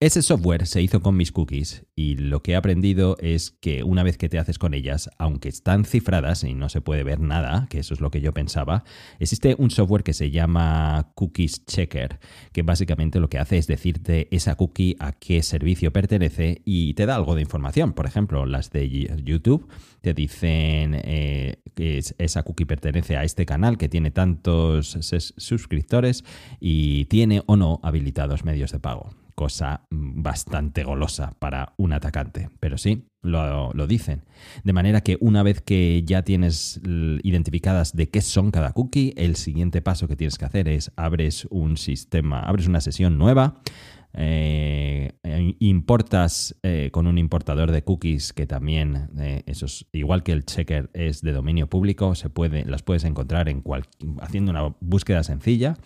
Ese 0.00 0.22
software 0.22 0.64
se 0.68 0.80
hizo 0.80 1.02
con 1.02 1.16
mis 1.16 1.32
cookies 1.32 1.84
y 1.96 2.14
lo 2.14 2.40
que 2.40 2.52
he 2.52 2.54
aprendido 2.54 3.16
es 3.18 3.50
que 3.50 3.82
una 3.82 4.04
vez 4.04 4.16
que 4.16 4.28
te 4.28 4.38
haces 4.38 4.56
con 4.56 4.72
ellas, 4.72 5.10
aunque 5.18 5.48
están 5.48 5.84
cifradas 5.84 6.44
y 6.44 6.54
no 6.54 6.68
se 6.68 6.80
puede 6.80 7.02
ver 7.02 7.18
nada, 7.18 7.66
que 7.68 7.80
eso 7.80 7.94
es 7.94 8.00
lo 8.00 8.12
que 8.12 8.20
yo 8.20 8.32
pensaba, 8.32 8.84
existe 9.18 9.56
un 9.58 9.72
software 9.72 10.04
que 10.04 10.12
se 10.12 10.30
llama 10.30 11.10
Cookies 11.16 11.66
Checker, 11.66 12.20
que 12.52 12.62
básicamente 12.62 13.18
lo 13.18 13.28
que 13.28 13.40
hace 13.40 13.58
es 13.58 13.66
decirte 13.66 14.28
esa 14.30 14.54
cookie 14.54 14.94
a 15.00 15.10
qué 15.10 15.42
servicio 15.42 15.92
pertenece 15.92 16.62
y 16.64 16.94
te 16.94 17.04
da 17.04 17.16
algo 17.16 17.34
de 17.34 17.40
información. 17.40 17.92
Por 17.92 18.06
ejemplo, 18.06 18.46
las 18.46 18.70
de 18.70 18.88
YouTube 19.24 19.66
te 20.00 20.14
dicen 20.14 20.94
eh, 20.94 21.56
que 21.74 22.00
esa 22.18 22.44
cookie 22.44 22.66
pertenece 22.66 23.16
a 23.16 23.24
este 23.24 23.46
canal 23.46 23.76
que 23.78 23.88
tiene 23.88 24.12
tantos 24.12 24.96
suscriptores 25.38 26.22
y 26.60 27.06
tiene 27.06 27.42
o 27.46 27.56
no 27.56 27.80
habilitados 27.82 28.44
medios 28.44 28.70
de 28.70 28.78
pago 28.78 29.10
cosa 29.38 29.86
mm, 29.90 30.20
bastante 30.20 30.82
golosa 30.82 31.36
para 31.38 31.72
un 31.76 31.92
atacante, 31.92 32.50
pero 32.58 32.76
sí, 32.76 33.06
lo, 33.22 33.86
dicen. 33.86 34.24
De 34.64 34.72
manera 34.72 35.00
que 35.02 35.16
una 35.20 35.44
vez 35.44 35.60
que 35.60 36.02
ya 36.04 36.22
tienes 36.22 36.80
identificadas 37.22 37.94
de 37.94 38.10
qué 38.10 38.20
son 38.20 38.50
cada 38.50 38.72
cookie, 38.72 39.14
el 39.16 39.36
siguiente 39.36 39.80
paso 39.80 40.08
que 40.08 40.16
tienes 40.16 40.38
que 40.38 40.44
hacer 40.44 40.66
es 40.66 40.90
abres 40.96 41.46
un 41.50 41.76
sistema, 41.76 42.40
abres 42.40 42.66
una 42.66 42.80
sesión 42.80 43.16
nueva, 43.16 43.60
eh, 44.12 45.12
importas 45.60 46.56
eh, 46.64 46.88
con 46.90 47.06
un 47.06 47.16
importador 47.16 47.70
de 47.70 47.84
cookies 47.84 48.32
que 48.32 48.46
también, 48.48 49.08
eh, 49.20 49.44
eso 49.46 49.66
igual 49.92 50.24
que 50.24 50.32
el 50.32 50.44
checker 50.46 50.90
es 50.94 51.20
de 51.22 51.30
dominio 51.30 51.68
público, 51.68 52.16
se 52.16 52.28
puede, 52.28 52.64
las 52.64 52.82
puedes 52.82 53.04
encontrar 53.04 53.48
en 53.48 53.62
haciendo 54.20 54.50
una 54.50 54.74
búsqueda 54.80 55.22
sencilla 55.22 55.76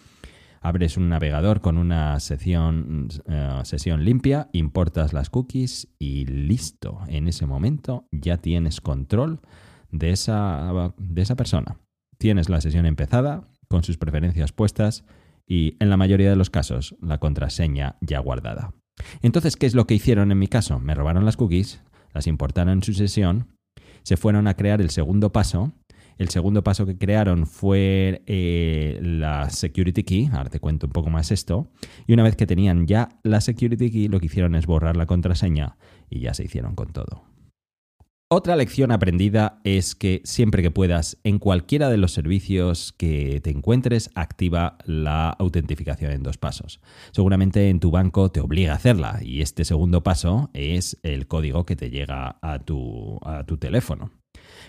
abres 0.63 0.97
un 0.97 1.09
navegador 1.09 1.61
con 1.61 1.77
una 1.77 2.19
sesión, 2.21 3.09
eh, 3.27 3.61
sesión 3.65 4.05
limpia, 4.05 4.49
importas 4.53 5.13
las 5.13 5.29
cookies 5.29 5.89
y 5.99 6.25
listo. 6.27 7.01
En 7.09 7.29
ese 7.29 7.47
momento 7.47 8.07
ya 8.13 8.39
tienes 8.39 8.81
control 8.81 9.41
de 9.91 10.11
esa, 10.11 10.93
de 10.97 11.23
esa 11.23 11.37
persona. 11.37 11.77
Tienes 12.17 12.49
la 12.49 12.61
sesión 12.61 12.87
empezada 12.87 13.49
con 13.69 13.83
sus 13.83 13.99
preferencias 13.99 14.53
puestas 14.53 15.05
y 15.47 15.77
en 15.81 15.91
la 15.91 15.97
mayoría 15.97 16.31
de 16.31 16.37
los 16.37 16.51
casos 16.51 16.95
la 17.01 17.19
contraseña 17.19 17.97
ya 18.01 18.21
guardada. 18.21 18.73
Entonces, 19.21 19.57
¿qué 19.57 19.67
es 19.67 19.75
lo 19.75 19.87
que 19.87 19.95
hicieron 19.95 20.31
en 20.31 20.39
mi 20.39 20.47
caso? 20.47 20.79
Me 20.79 20.95
robaron 20.95 21.25
las 21.25 21.37
cookies, 21.37 21.83
las 22.15 22.29
importaron 22.29 22.75
en 22.75 22.83
su 22.83 22.93
sesión, 22.93 23.49
se 24.05 24.17
fueron 24.17 24.47
a 24.47 24.55
crear 24.55 24.81
el 24.81 24.91
segundo 24.91 25.33
paso 25.33 25.73
el 26.19 26.29
segundo 26.29 26.63
paso 26.63 26.87
que 26.87 26.97
crearon 26.97 27.47
fue 27.47 28.23
eh, 28.27 28.99
la 29.03 29.51
security 29.51 30.05
key. 30.05 30.31
Ahora 30.33 30.51
te 30.51 30.61
cuento 30.61 30.87
un 30.87 30.93
poco 30.93 31.11
más 31.11 31.31
esto. 31.31 31.71
Y 32.07 32.13
una 32.13 32.23
vez 32.23 32.37
que 32.37 32.47
tenían 32.47 32.87
ya 32.87 33.09
la 33.23 33.41
security 33.41 33.91
key, 33.91 34.09
lo 34.09 34.21
que 34.21 34.27
hicieron 34.27 34.55
es 34.55 34.67
borrar 34.67 34.97
la 34.97 35.07
contraseña 35.07 35.77
y 36.09 36.21
ya 36.21 36.35
se 36.35 36.45
hicieron 36.45 36.75
con 36.75 36.93
todo. 36.93 37.33
Otra 38.35 38.57
lección 38.57 38.93
aprendida 38.93 39.61
es 39.63 39.95
que 39.95 40.23
siempre 40.25 40.63
que 40.63 40.71
puedas, 40.71 41.19
en 41.23 41.39
cualquiera 41.39 41.91
de 41.91 41.99
los 41.99 42.13
servicios 42.13 42.95
que 42.95 43.43
te 43.43 43.51
encuentres, 43.51 44.11
activa 44.15 44.79
la 44.87 45.29
autentificación 45.29 46.13
en 46.13 46.23
dos 46.23 46.39
pasos. 46.39 46.81
Seguramente 47.11 47.69
en 47.69 47.79
tu 47.79 47.91
banco 47.91 48.31
te 48.31 48.41
obliga 48.41 48.73
a 48.73 48.77
hacerla 48.77 49.19
y 49.23 49.43
este 49.43 49.67
segundo 49.67 50.03
paso 50.03 50.49
es 50.55 50.99
el 51.03 51.27
código 51.27 51.67
que 51.67 51.77
te 51.77 51.91
llega 51.91 52.39
a 52.41 52.59
tu, 52.61 53.19
a 53.23 53.45
tu 53.45 53.59
teléfono. 53.59 54.11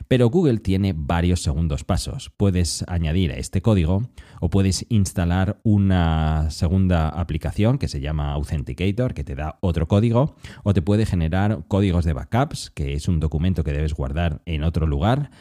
Pero 0.08 0.30
Google 0.30 0.60
tiene 0.60 0.94
varios 0.96 1.42
segundos 1.42 1.84
pasos. 1.84 2.32
Puedes 2.36 2.84
añadir 2.88 3.32
este 3.32 3.62
código 3.62 4.10
o 4.40 4.50
puedes 4.50 4.86
instalar 4.90 5.60
una 5.64 6.50
segunda 6.50 7.10
aplicación 7.10 7.78
que 7.78 7.88
se 7.88 8.02
llama 8.02 8.34
Authenticator, 8.34 9.14
que 9.14 9.24
te 9.24 9.36
da 9.36 9.58
otro 9.62 9.88
código, 9.88 10.36
o 10.64 10.74
te 10.74 10.82
puede 10.82 11.06
generar 11.06 11.66
códigos 11.68 12.06
de 12.06 12.14
backups, 12.14 12.70
que 12.72 12.94
es 12.94 13.08
un 13.08 13.20
documento 13.20 13.64
que 13.64 13.72
debes 13.72 13.94
guardar 13.94 14.42
en 14.46 14.64
otro 14.64 14.88
lugar 14.88 15.32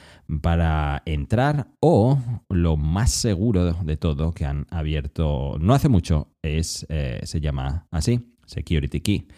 para 0.40 1.02
entrar, 1.04 1.68
o 1.80 2.18
lo 2.48 2.76
más 2.76 3.10
seguro 3.10 3.72
de 3.72 3.96
todo 3.96 4.32
que 4.32 4.44
han 4.44 4.66
abierto 4.70 5.56
no 5.60 5.74
hace 5.74 5.88
mucho 5.88 6.28
es, 6.42 6.86
eh, 6.88 7.20
se 7.24 7.40
llama 7.40 7.86
así, 7.90 8.34
Security 8.46 9.00
Key, 9.00 9.28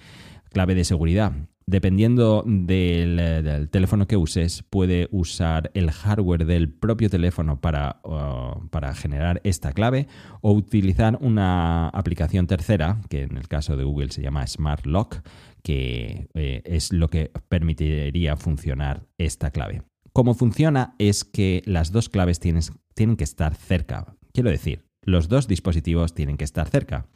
clave 0.51 0.75
de 0.75 0.85
seguridad 0.85 1.33
Dependiendo 1.66 2.44
del, 2.46 3.68
teléfono 3.70 4.07
que 4.07 4.18
uses, 4.18 4.62
puede 4.68 5.09
usar 5.11 5.70
el 5.72 5.90
hardware 5.90 6.44
del 6.44 6.68
propio 6.68 7.09
teléfono 7.09 7.61
para, 7.61 8.00
para, 8.70 8.94
generar 8.94 9.40
esta 9.44 9.72
clave 9.72 10.07
o 10.42 10.53
utilizar 10.53 11.18
una 11.22 11.88
aplicación 11.88 12.46
tercera, 12.46 13.00
que 13.09 13.22
en 13.22 13.38
el 13.38 13.48
caso 13.48 13.77
de 13.77 13.85
Google 13.85 14.11
se 14.11 14.20
llama 14.20 14.46
Smart 14.46 14.85
Lock, 14.85 15.22
que 15.62 16.29
eh, 16.35 16.61
es 16.66 16.92
lo 16.92 17.09
que 17.09 17.31
permitiría 17.48 18.37
funcionar 18.37 19.07
esta 19.16 19.50
clave. 19.50 19.83
Cómo 20.12 20.35
funciona 20.35 20.94
es 20.98 21.24
que 21.24 21.62
las 21.64 21.92
dos 21.92 22.11
claves 22.11 22.40
tienen 22.40 23.16
que 23.16 23.24
estar 23.24 23.55
cerca. 23.55 24.14
Quiero 24.33 24.50
decir, 24.50 24.85
los 25.03 25.29
dos 25.29 25.48
dispositivos 25.48 26.14
tienen 26.14 26.37
que 26.37 26.44
estar 26.44 26.68
cerca. 26.68 27.07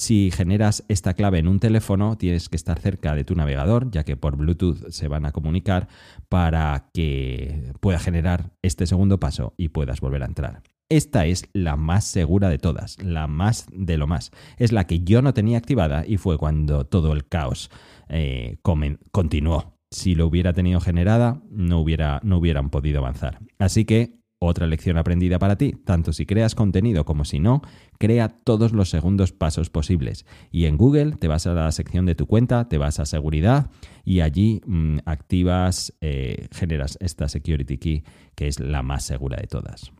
Si 0.00 0.30
generas 0.30 0.82
esta 0.88 1.12
clave 1.12 1.40
en 1.40 1.46
un 1.46 1.60
teléfono, 1.60 2.16
tienes 2.16 2.48
que 2.48 2.56
estar 2.56 2.80
cerca 2.80 3.14
de 3.14 3.22
tu 3.22 3.34
navegador, 3.34 3.90
ya 3.90 4.02
que 4.02 4.16
por 4.16 4.34
Bluetooth 4.34 4.88
se 4.88 5.08
van 5.08 5.26
a 5.26 5.32
comunicar 5.32 5.88
para 6.30 6.88
que 6.94 7.74
pueda 7.80 7.98
generar 7.98 8.50
este 8.62 8.86
segundo 8.86 9.20
paso 9.20 9.52
y 9.58 9.68
puedas 9.68 10.00
volver 10.00 10.22
a 10.22 10.26
entrar. 10.26 10.62
Esta 10.88 11.26
es 11.26 11.50
la 11.52 11.76
más 11.76 12.04
segura 12.04 12.48
de 12.48 12.56
todas, 12.56 12.96
la 13.02 13.26
más 13.26 13.66
de 13.70 13.98
lo 13.98 14.06
más. 14.06 14.30
Es 14.56 14.72
la 14.72 14.86
que 14.86 15.00
yo 15.00 15.20
no 15.20 15.34
tenía 15.34 15.58
activada 15.58 16.06
y 16.06 16.16
fue 16.16 16.38
cuando 16.38 16.86
todo 16.86 17.12
el 17.12 17.28
caos 17.28 17.70
eh, 18.08 18.56
continuó. 18.62 19.76
Si 19.90 20.14
lo 20.14 20.26
hubiera 20.28 20.54
tenido 20.54 20.80
generada, 20.80 21.42
no, 21.50 21.78
hubiera, 21.78 22.20
no 22.22 22.38
hubieran 22.38 22.70
podido 22.70 23.00
avanzar. 23.00 23.40
Así 23.58 23.84
que 23.84 24.19
otra 24.40 24.66
lección 24.66 24.96
aprendida 24.96 25.38
para 25.38 25.56
ti, 25.56 25.76
tanto 25.84 26.12
si 26.12 26.24
creas 26.26 26.54
contenido 26.54 27.04
como 27.04 27.24
si 27.24 27.38
no, 27.38 27.62
crea 27.98 28.28
todos 28.28 28.72
los 28.72 28.88
segundos 28.88 29.32
pasos 29.32 29.68
posibles. 29.68 30.24
Y 30.50 30.64
en 30.64 30.78
Google 30.78 31.12
te 31.12 31.28
vas 31.28 31.46
a 31.46 31.52
la 31.52 31.70
sección 31.72 32.06
de 32.06 32.14
tu 32.14 32.26
cuenta, 32.26 32.68
te 32.68 32.78
vas 32.78 32.98
a 32.98 33.06
seguridad 33.06 33.70
y 34.02 34.20
allí 34.20 34.62
mm, 34.66 35.00
activas, 35.04 35.92
eh, 36.00 36.48
generas 36.52 36.96
esta 37.00 37.28
security 37.28 37.76
key 37.78 38.04
que 38.34 38.48
es 38.48 38.58
la 38.58 38.82
más 38.82 39.04
segura 39.04 39.36
de 39.36 39.46
todas. 39.46 39.92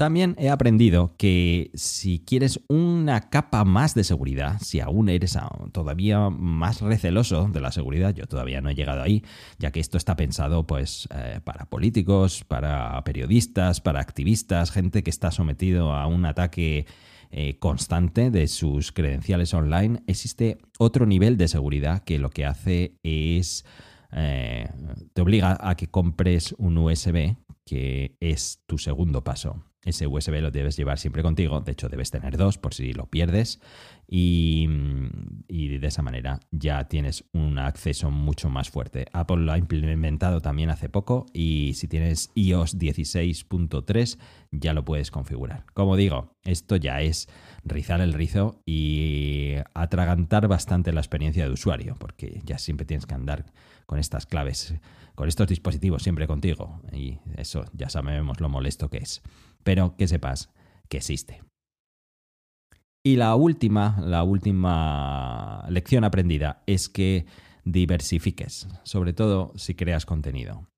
También 0.00 0.34
he 0.38 0.48
aprendido 0.48 1.14
que 1.18 1.70
si 1.74 2.20
quieres 2.20 2.60
una 2.68 3.28
capa 3.28 3.66
más 3.66 3.94
de 3.94 4.02
seguridad, 4.02 4.56
si 4.62 4.80
aún 4.80 5.10
eres 5.10 5.36
todavía 5.72 6.30
más 6.30 6.80
receloso 6.80 7.50
de 7.52 7.60
la 7.60 7.70
seguridad, 7.70 8.14
yo 8.14 8.24
todavía 8.24 8.62
no 8.62 8.70
he 8.70 8.74
llegado 8.74 9.02
ahí, 9.02 9.22
ya 9.58 9.72
que 9.72 9.80
esto 9.80 9.98
está 9.98 10.16
pensado 10.16 10.66
pues 10.66 11.06
eh, 11.14 11.40
para 11.44 11.66
políticos, 11.66 12.44
para 12.48 13.04
periodistas, 13.04 13.82
para 13.82 14.00
activistas, 14.00 14.70
gente 14.70 15.02
que 15.02 15.10
está 15.10 15.30
sometido 15.30 15.92
a 15.92 16.06
un 16.06 16.24
ataque 16.24 16.86
eh, 17.30 17.58
constante 17.58 18.30
de 18.30 18.48
sus 18.48 18.92
credenciales 18.92 19.52
online, 19.52 20.02
existe 20.06 20.56
otro 20.78 21.04
nivel 21.04 21.36
de 21.36 21.46
seguridad 21.46 22.04
que 22.04 22.18
lo 22.18 22.30
que 22.30 22.46
hace 22.46 22.94
es 23.02 23.66
eh, 24.12 24.66
te 25.12 25.20
obliga 25.20 25.58
a 25.60 25.74
que 25.74 25.88
compres 25.88 26.54
un 26.56 26.78
USB 26.78 27.36
que 27.66 28.16
es 28.18 28.62
tu 28.66 28.78
segundo 28.78 29.22
paso. 29.22 29.62
Ese 29.82 30.06
USB 30.06 30.42
lo 30.42 30.50
debes 30.50 30.76
llevar 30.76 30.98
siempre 30.98 31.22
contigo, 31.22 31.60
de 31.62 31.72
hecho 31.72 31.88
debes 31.88 32.10
tener 32.10 32.36
dos 32.36 32.58
por 32.58 32.74
si 32.74 32.92
lo 32.92 33.06
pierdes 33.06 33.60
y, 34.06 34.66
de 34.68 35.86
esa 35.86 36.02
manera 36.02 36.40
ya 36.50 36.84
tienes 36.88 37.24
un 37.32 37.58
acceso 37.58 38.10
mucho 38.10 38.50
más 38.50 38.68
fuerte. 38.68 39.06
Apple 39.12 39.38
lo 39.38 39.52
ha 39.52 39.58
implementado 39.58 40.42
también 40.42 40.68
hace 40.68 40.90
poco 40.90 41.24
y 41.32 41.72
si 41.74 41.88
tienes 41.88 42.30
iOS 42.34 42.76
16.3 42.76 44.18
ya 44.50 44.74
lo 44.74 44.84
puedes 44.84 45.10
configurar. 45.10 45.64
Como 45.72 45.96
digo, 45.96 46.36
esto 46.44 46.76
ya 46.76 47.00
es 47.00 47.28
rizar 47.64 48.02
el 48.02 48.12
rizo 48.12 48.60
y 48.66 49.54
atragantar 49.72 50.46
bastante 50.48 50.92
la 50.92 51.00
experiencia 51.00 51.46
de 51.46 51.52
usuario 51.52 51.96
porque 51.98 52.42
ya 52.44 52.58
siempre 52.58 52.84
tienes 52.84 53.06
que 53.06 53.14
andar 53.14 53.46
con 53.86 53.98
estas 53.98 54.26
claves, 54.26 54.74
con 55.14 55.28
estos 55.28 55.48
dispositivos 55.48 56.02
siempre 56.02 56.26
contigo 56.26 56.82
y 56.92 57.18
eso 57.36 57.64
ya 57.72 57.88
sabemos 57.88 58.40
lo 58.40 58.50
molesto 58.50 58.90
que 58.90 58.98
es 58.98 59.22
pero 59.62 59.96
que 59.96 60.08
sepas 60.08 60.50
que 60.88 60.98
existe. 60.98 61.42
Y 63.02 63.16
la 63.16 63.34
última, 63.34 63.98
la 64.00 64.22
última 64.22 65.64
lección 65.70 66.04
aprendida 66.04 66.62
es 66.66 66.88
que 66.88 67.24
diversifiques, 67.64 68.68
sobre 68.82 69.12
todo 69.12 69.52
si 69.56 69.74
creas 69.74 70.04
contenido. 70.04 70.68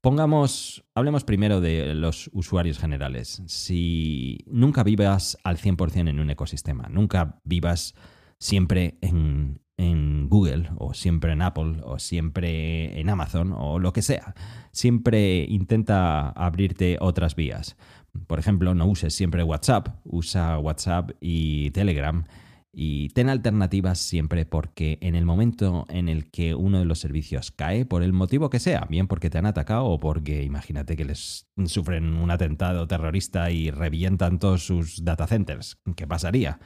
Pongamos, 0.00 0.84
hablemos 0.94 1.24
primero 1.24 1.60
de 1.60 1.94
los 1.94 2.30
usuarios 2.32 2.78
generales. 2.78 3.42
Si 3.46 4.38
nunca 4.46 4.84
vivas 4.84 5.36
al 5.42 5.58
100% 5.58 6.08
en 6.08 6.20
un 6.20 6.30
ecosistema, 6.30 6.88
nunca 6.88 7.40
vivas 7.44 7.94
siempre 8.38 8.98
en, 9.00 9.60
en 9.76 10.28
Google 10.28 10.70
o 10.76 10.94
siempre 10.94 11.32
en 11.32 11.42
Apple 11.42 11.80
o 11.82 11.98
siempre 11.98 13.00
en 13.00 13.08
Amazon 13.08 13.52
o 13.56 13.78
lo 13.78 13.92
que 13.92 14.02
sea. 14.02 14.34
Siempre 14.72 15.44
intenta 15.48 16.28
abrirte 16.30 16.98
otras 17.00 17.34
vías. 17.34 17.76
Por 18.26 18.38
ejemplo, 18.38 18.74
no 18.74 18.86
uses 18.86 19.14
siempre 19.14 19.42
WhatsApp, 19.42 19.88
usa 20.04 20.58
WhatsApp 20.58 21.10
y 21.20 21.70
Telegram 21.70 22.24
y 22.72 23.08
ten 23.10 23.30
alternativas 23.30 23.98
siempre 23.98 24.44
porque 24.44 24.98
en 25.00 25.14
el 25.14 25.24
momento 25.24 25.86
en 25.88 26.10
el 26.10 26.30
que 26.30 26.54
uno 26.54 26.78
de 26.78 26.84
los 26.84 26.98
servicios 26.98 27.50
cae, 27.50 27.86
por 27.86 28.02
el 28.02 28.12
motivo 28.12 28.50
que 28.50 28.60
sea, 28.60 28.86
bien 28.90 29.06
porque 29.06 29.30
te 29.30 29.38
han 29.38 29.46
atacado 29.46 29.86
o 29.86 29.98
porque 29.98 30.42
imagínate 30.42 30.94
que 30.94 31.06
les 31.06 31.48
sufren 31.64 32.16
un 32.16 32.30
atentado 32.30 32.86
terrorista 32.86 33.50
y 33.50 33.70
revientan 33.70 34.38
todos 34.38 34.66
sus 34.66 35.04
data 35.04 35.26
centers, 35.26 35.78
¿qué 35.96 36.06
pasaría? 36.06 36.60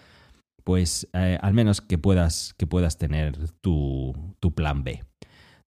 Pues 0.64 1.08
eh, 1.12 1.38
al 1.40 1.54
menos 1.54 1.80
que 1.80 1.96
puedas, 1.96 2.54
que 2.58 2.66
puedas 2.66 2.98
tener 2.98 3.50
tu, 3.60 4.34
tu 4.40 4.52
plan 4.52 4.82
B 4.82 5.02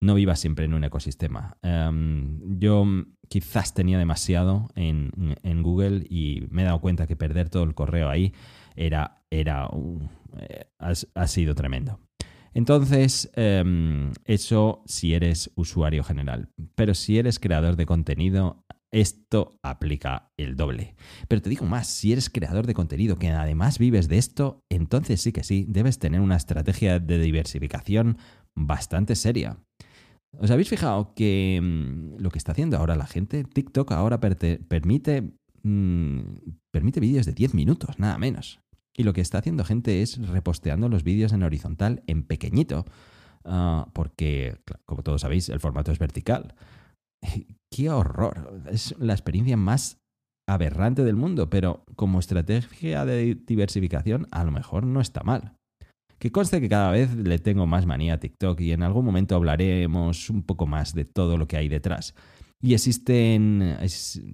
no 0.02 0.16
vivas 0.16 0.40
siempre 0.40 0.66
en 0.66 0.74
un 0.74 0.84
ecosistema. 0.84 1.58
Em, 1.62 2.60
yo 2.60 2.86
quizás 3.32 3.74
tenía 3.74 3.98
demasiado 3.98 4.68
en, 4.76 5.64
Google 5.64 6.06
y 6.10 6.44
me 6.50 6.64
he 6.64 6.66
dado 6.66 6.82
cuenta 6.82 7.08
que 7.08 7.16
perder 7.16 7.50
todo 7.50 7.64
el 7.64 7.74
correo 7.74 8.10
ahí 8.10 8.34
era, 8.76 9.24
era 9.32 9.70
eh, 10.38 10.66
ha, 10.78 11.28
sido 11.28 11.56
tremendo. 11.56 11.98
Entonces, 12.54 13.32
em, 13.36 14.12
eso 14.26 14.84
si 14.86 15.14
eres 15.14 15.50
usuario 15.56 16.04
general. 16.04 16.50
Pero 16.76 16.94
si 16.94 17.20
eres 17.20 17.40
creador 17.40 17.78
de 17.78 17.86
contenido, 17.86 18.66
esto 18.92 19.58
aplica 19.64 20.34
el 20.36 20.58
doble. 20.58 20.96
Pero 21.30 21.42
te 21.42 21.50
digo 21.50 21.66
más, 21.66 21.88
si 21.88 22.12
eres 22.12 22.30
creador 22.30 22.68
de 22.68 22.74
contenido 22.74 23.16
que 23.16 23.30
además 23.30 23.80
vives 23.80 24.10
de 24.10 24.18
esto, 24.18 24.66
entonces 24.70 25.22
sí 25.22 25.32
que 25.32 25.46
sí, 25.46 25.66
debes 25.70 26.00
tener 26.00 26.20
una 26.20 26.36
estrategia 26.36 27.00
de 27.00 27.18
diversificación 27.18 28.18
bastante 28.56 29.16
seria. 29.16 29.58
¿Os 30.38 30.50
habéis 30.50 30.70
fijado 30.70 31.14
que 31.14 31.60
mm, 31.62 32.22
lo 32.22 32.30
que 32.30 32.38
está 32.38 32.54
haciendo 32.54 32.78
ahora 32.78 32.96
la 32.96 33.06
gente, 33.06 33.44
TikTok 33.44 33.92
ahora 33.92 34.20
permite, 34.20 35.34
mm, 35.64 36.20
permite 36.72 37.00
vídeos 37.00 37.26
de 37.26 37.34
10 37.34 37.54
minutos, 37.54 38.00
nada 38.00 38.18
menos? 38.18 38.60
Y 38.96 39.04
lo 39.04 39.14
que 39.14 39.22
está 39.22 39.40
haciendo 39.40 39.64
gente 39.64 40.02
es 40.02 40.18
reposteando 40.28 40.90
los 40.90 41.04
vídeos 41.04 41.34
en 41.34 41.44
horizontal 41.44 42.04
en 42.08 42.24
pequeñito, 42.24 42.86
ah, 43.46 43.90
porque, 43.94 44.58
como 44.86 45.04
todos 45.04 45.22
sabéis, 45.22 45.50
el 45.50 45.60
formato 45.60 45.92
es 45.92 46.00
vertical. 46.00 46.56
¡Qué 47.72 47.90
horror! 47.90 48.64
Es 48.70 48.96
la 49.00 49.14
experiencia 49.14 49.58
más 49.58 50.02
aberrante 50.48 51.04
del 51.04 51.16
mundo, 51.16 51.50
pero 51.50 51.86
como 51.96 52.20
estrategia 52.20 53.06
de 53.06 53.36
diversificación 53.36 54.28
a 54.32 54.44
lo 54.44 54.52
mejor 54.52 54.86
no 54.86 55.00
está 55.00 55.24
mal. 55.24 55.58
Que 56.22 56.32
conste 56.32 56.62
que 56.62 56.70
cada 56.70 56.92
vez 56.92 57.16
le 57.16 57.40
tengo 57.40 57.66
más 57.66 57.88
manía 57.88 58.14
a 58.14 58.20
TikTok 58.20 58.62
y 58.62 58.74
en 58.74 58.84
algún 58.84 59.04
momento 59.04 59.34
hablaremos 59.34 60.30
un 60.30 60.44
poco 60.44 60.68
más 60.68 60.94
de 60.94 61.04
todo 61.04 61.36
lo 61.36 61.48
que 61.48 61.58
hay 61.58 61.68
detrás. 61.68 62.14
Y 62.62 62.76
existen, 62.76 63.76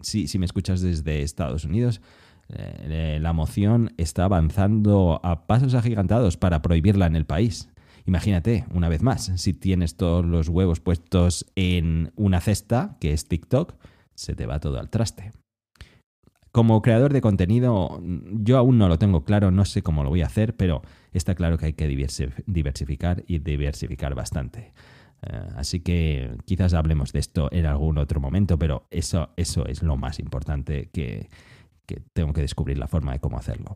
si, 0.01 0.37
me 0.37 0.45
escuchas 0.45 0.81
desde 0.81 1.21
Estados 1.21 1.63
Unidos, 1.63 2.01
eh, 2.49 3.19
la 3.21 3.31
moción 3.31 3.93
está 3.95 4.25
avanzando 4.25 5.21
a 5.23 5.47
pasos 5.47 5.75
agigantados 5.75 6.35
para 6.35 6.61
prohibirla 6.61 7.05
en 7.05 7.15
el 7.15 7.25
país. 7.25 7.69
Imagínate, 8.05 8.65
una 8.73 8.89
vez 8.89 9.01
más, 9.01 9.31
si 9.37 9.53
tienes 9.53 9.95
todos 9.95 10.25
los 10.25 10.49
huevos 10.49 10.81
puestos 10.81 11.45
en 11.55 12.11
una 12.17 12.41
cesta, 12.41 12.97
que 12.99 13.13
es 13.13 13.29
TikTok, 13.29 13.75
se 14.13 14.35
te 14.35 14.45
va 14.45 14.59
todo 14.59 14.77
al 14.77 14.89
traste. 14.89 15.31
Como 16.51 16.81
creador 16.81 17.13
de 17.13 17.21
contenido, 17.21 18.01
yo 18.03 18.57
aún 18.57 18.77
no 18.77 18.89
lo 18.89 18.97
tengo 18.97 19.23
claro, 19.23 19.51
no 19.51 19.63
sé 19.63 19.83
cómo 19.83 20.03
lo 20.03 20.09
voy 20.09 20.23
a 20.23 20.25
hacer, 20.25 20.55
pero 20.55 20.81
está 21.13 21.35
claro 21.35 21.57
que 21.57 21.67
hay 21.67 21.73
que 21.73 21.87
diversificar 22.45 23.23
y 23.27 23.39
diversificar 23.39 24.15
bastante. 24.15 24.73
Eh, 25.23 25.47
así 25.55 25.79
que 25.79 26.37
quizás 26.45 26.73
hablemos 26.73 27.11
de 27.11 27.19
esto 27.19 27.49
en 27.51 27.65
algún 27.65 27.97
otro 27.97 28.19
momento, 28.19 28.57
pero 28.59 28.87
eso, 28.91 29.31
eso 29.35 29.65
es 29.65 29.81
lo 29.81 29.97
más 29.97 30.19
importante 30.19 30.89
que, 30.91 31.29
tengo 32.13 32.33
que 32.33 32.41
descubrir 32.41 32.77
la 32.77 32.87
forma 32.87 33.13
de 33.13 33.19
cómo 33.19 33.37
hacerlo. 33.37 33.75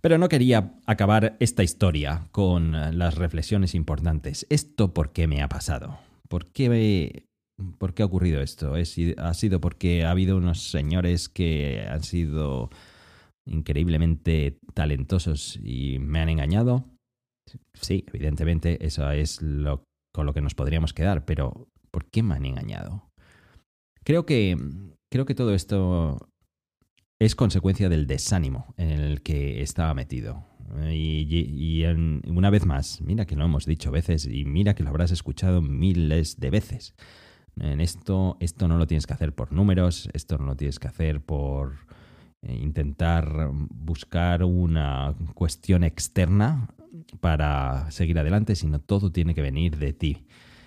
Pero 0.00 0.16
no 0.16 0.28
quería 0.28 0.74
acabar 0.86 1.36
esta 1.40 1.62
historia 1.62 2.28
con 2.30 2.72
las 2.72 3.16
reflexiones 3.16 3.74
importantes. 3.74 4.46
¿Esto 4.48 4.94
por 4.94 5.12
qué 5.12 5.26
me 5.26 5.42
ha 5.42 5.48
pasado? 5.48 5.98
¿Por 6.28 6.46
qué 6.52 6.70
me, 6.70 7.26
¿Por 7.78 7.92
qué 7.92 8.02
ha 8.02 8.06
ocurrido 8.06 8.40
esto? 8.40 8.74
¿Ha 8.74 9.34
sido 9.34 9.60
porque 9.60 10.04
ha 10.04 10.10
habido 10.10 10.36
unos 10.36 10.70
señores 10.70 11.28
que 11.28 11.86
han 11.90 12.02
sido 12.02 12.70
increíblemente 13.50 14.58
talentosos 14.74 15.58
y 15.62 15.98
me 15.98 16.20
han 16.20 16.28
engañado? 16.28 16.86
Sí, 17.74 18.04
evidentemente 18.08 18.84
eso 18.84 19.10
es 19.10 19.42
lo, 19.42 19.84
con 20.12 20.26
lo 20.26 20.32
que 20.32 20.40
nos 20.40 20.54
podríamos 20.54 20.92
quedar, 20.92 21.24
pero 21.24 21.68
¿por 21.90 22.08
qué 22.10 22.22
me 22.22 22.34
han 22.34 22.46
engañado? 22.46 23.10
Creo 24.04 24.24
que, 24.24 24.56
creo 25.10 25.26
que 25.26 25.34
todo 25.34 25.54
esto 25.54 26.30
es 27.20 27.34
consecuencia 27.34 27.88
del 27.88 28.06
desánimo 28.06 28.74
en 28.76 28.90
el 28.90 29.22
que 29.22 29.60
estaba 29.62 29.94
metido. 29.94 30.46
Y, 30.92 31.84
una 32.26 32.50
vez 32.50 32.64
más, 32.64 33.00
mira 33.00 33.26
que 33.26 33.34
lo 33.34 33.44
hemos 33.44 33.66
dicho 33.66 33.90
veces 33.90 34.26
y 34.26 34.44
mira 34.44 34.74
que 34.74 34.84
lo 34.84 34.90
habrás 34.90 35.10
escuchado 35.10 35.62
miles 35.62 36.38
de 36.38 36.50
veces. 36.50 36.94
En 37.58 37.80
esto, 37.80 38.36
esto 38.40 38.68
no 38.68 38.78
lo 38.78 38.86
tienes 38.86 39.06
que 39.06 39.12
hacer 39.12 39.34
por 39.34 39.52
números, 39.52 40.08
esto 40.12 40.38
no 40.38 40.46
lo 40.46 40.56
tienes 40.56 40.78
que 40.78 40.88
hacer 40.88 41.20
por 41.20 41.74
intentar 42.42 43.50
buscar 43.52 44.44
una 44.44 45.14
cuestión 45.34 45.84
externa 45.84 46.68
para 47.20 47.90
seguir 47.90 48.18
adelante, 48.18 48.54
sino 48.56 48.80
todo 48.80 49.12
tiene 49.12 49.34
que 49.34 49.42
venir 49.42 49.76
de 49.78 49.92
ti. 49.92 50.26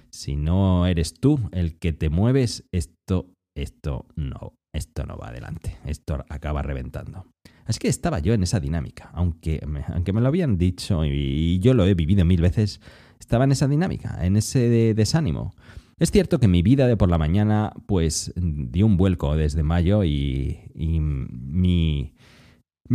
Si 0.10 0.36
no 0.36 0.86
eres 0.86 1.16
tú 1.20 1.40
el 1.52 1.80
que 1.80 1.94
te 1.94 2.10
mueves, 2.10 2.66
esto, 2.72 3.34
esto 3.56 4.06
no, 4.16 4.54
esto 4.74 5.06
no 5.06 5.18
va 5.18 5.30
adelante, 5.30 5.78
esto 5.86 6.24
acaba 6.30 6.62
reventando. 6.62 7.26
Así 7.66 7.80
que 7.80 7.88
estaba 7.88 8.20
yo 8.20 8.34
en 8.34 8.44
esa 8.44 8.60
dinámica, 8.60 9.10
aunque 9.14 9.62
me, 9.66 9.84
aunque 9.88 10.14
me 10.14 10.22
lo 10.22 10.28
habían 10.28 10.58
dicho 10.58 11.06
y, 11.06 11.60
yo 11.60 11.74
lo 11.74 11.86
he 11.86 11.94
vivido 11.94 12.26
mil 12.26 12.42
veces, 12.42 12.82
estaba 13.20 13.46
en 13.46 13.54
esa 13.54 13.68
dinámica, 13.68 14.24
en 14.24 14.36
ese 14.36 14.94
desánimo. 14.94 15.56
Es 16.00 16.12
cierto 16.12 16.40
que 16.40 16.48
mi 16.48 16.62
vida 16.62 16.88
de 16.88 16.98
por 16.98 17.10
la 17.10 17.18
mañana 17.18 17.74
pues 17.86 18.34
dio 18.36 18.86
un 18.86 18.98
vuelco 18.98 19.36
desde 19.36 19.64
mayo 19.64 20.04
y, 20.04 20.60
mi, 20.76 22.14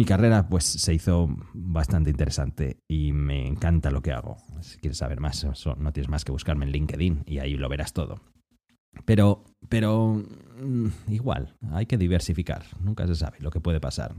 carrera 0.06 0.48
pues 0.48 0.64
se 0.64 0.94
hizo 0.94 1.28
bastante 1.54 2.10
interesante 2.10 2.80
y 2.88 3.12
me 3.12 3.46
encanta 3.46 3.90
lo 3.90 4.02
que 4.02 4.12
hago. 4.12 4.36
Si 4.60 4.78
quieres 4.78 4.98
saber 4.98 5.20
más, 5.20 5.46
no 5.78 5.92
tienes 5.92 6.10
más 6.10 6.24
que 6.24 6.32
buscarme 6.32 6.66
en 6.66 6.72
LinkedIn 6.72 7.22
y 7.26 7.38
ahí 7.38 7.56
lo 7.56 7.68
verás 7.68 7.92
todo. 7.92 8.20
Pero, 9.04 9.44
pero 9.68 10.24
mm, 10.60 10.86
igual, 11.08 11.56
hay 11.70 11.86
que 11.86 11.98
diversificar, 11.98 12.64
nunca 12.80 13.06
se 13.06 13.14
sabe 13.14 13.38
lo 13.40 13.50
que 13.50 13.60
puede 13.60 13.80
pasar. 13.80 14.14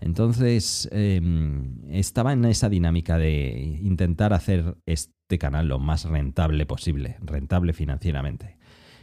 Entonces, 0.00 0.88
em, 0.92 1.80
estaba 1.90 2.32
en 2.32 2.44
esa 2.46 2.68
dinámica 2.68 3.18
de 3.18 3.78
intentar 3.82 4.32
hacer 4.32 4.76
este 5.24 5.38
canal 5.38 5.68
lo 5.68 5.78
más 5.78 6.04
rentable 6.04 6.66
posible, 6.66 7.16
rentable 7.22 7.72
financieramente. 7.72 8.58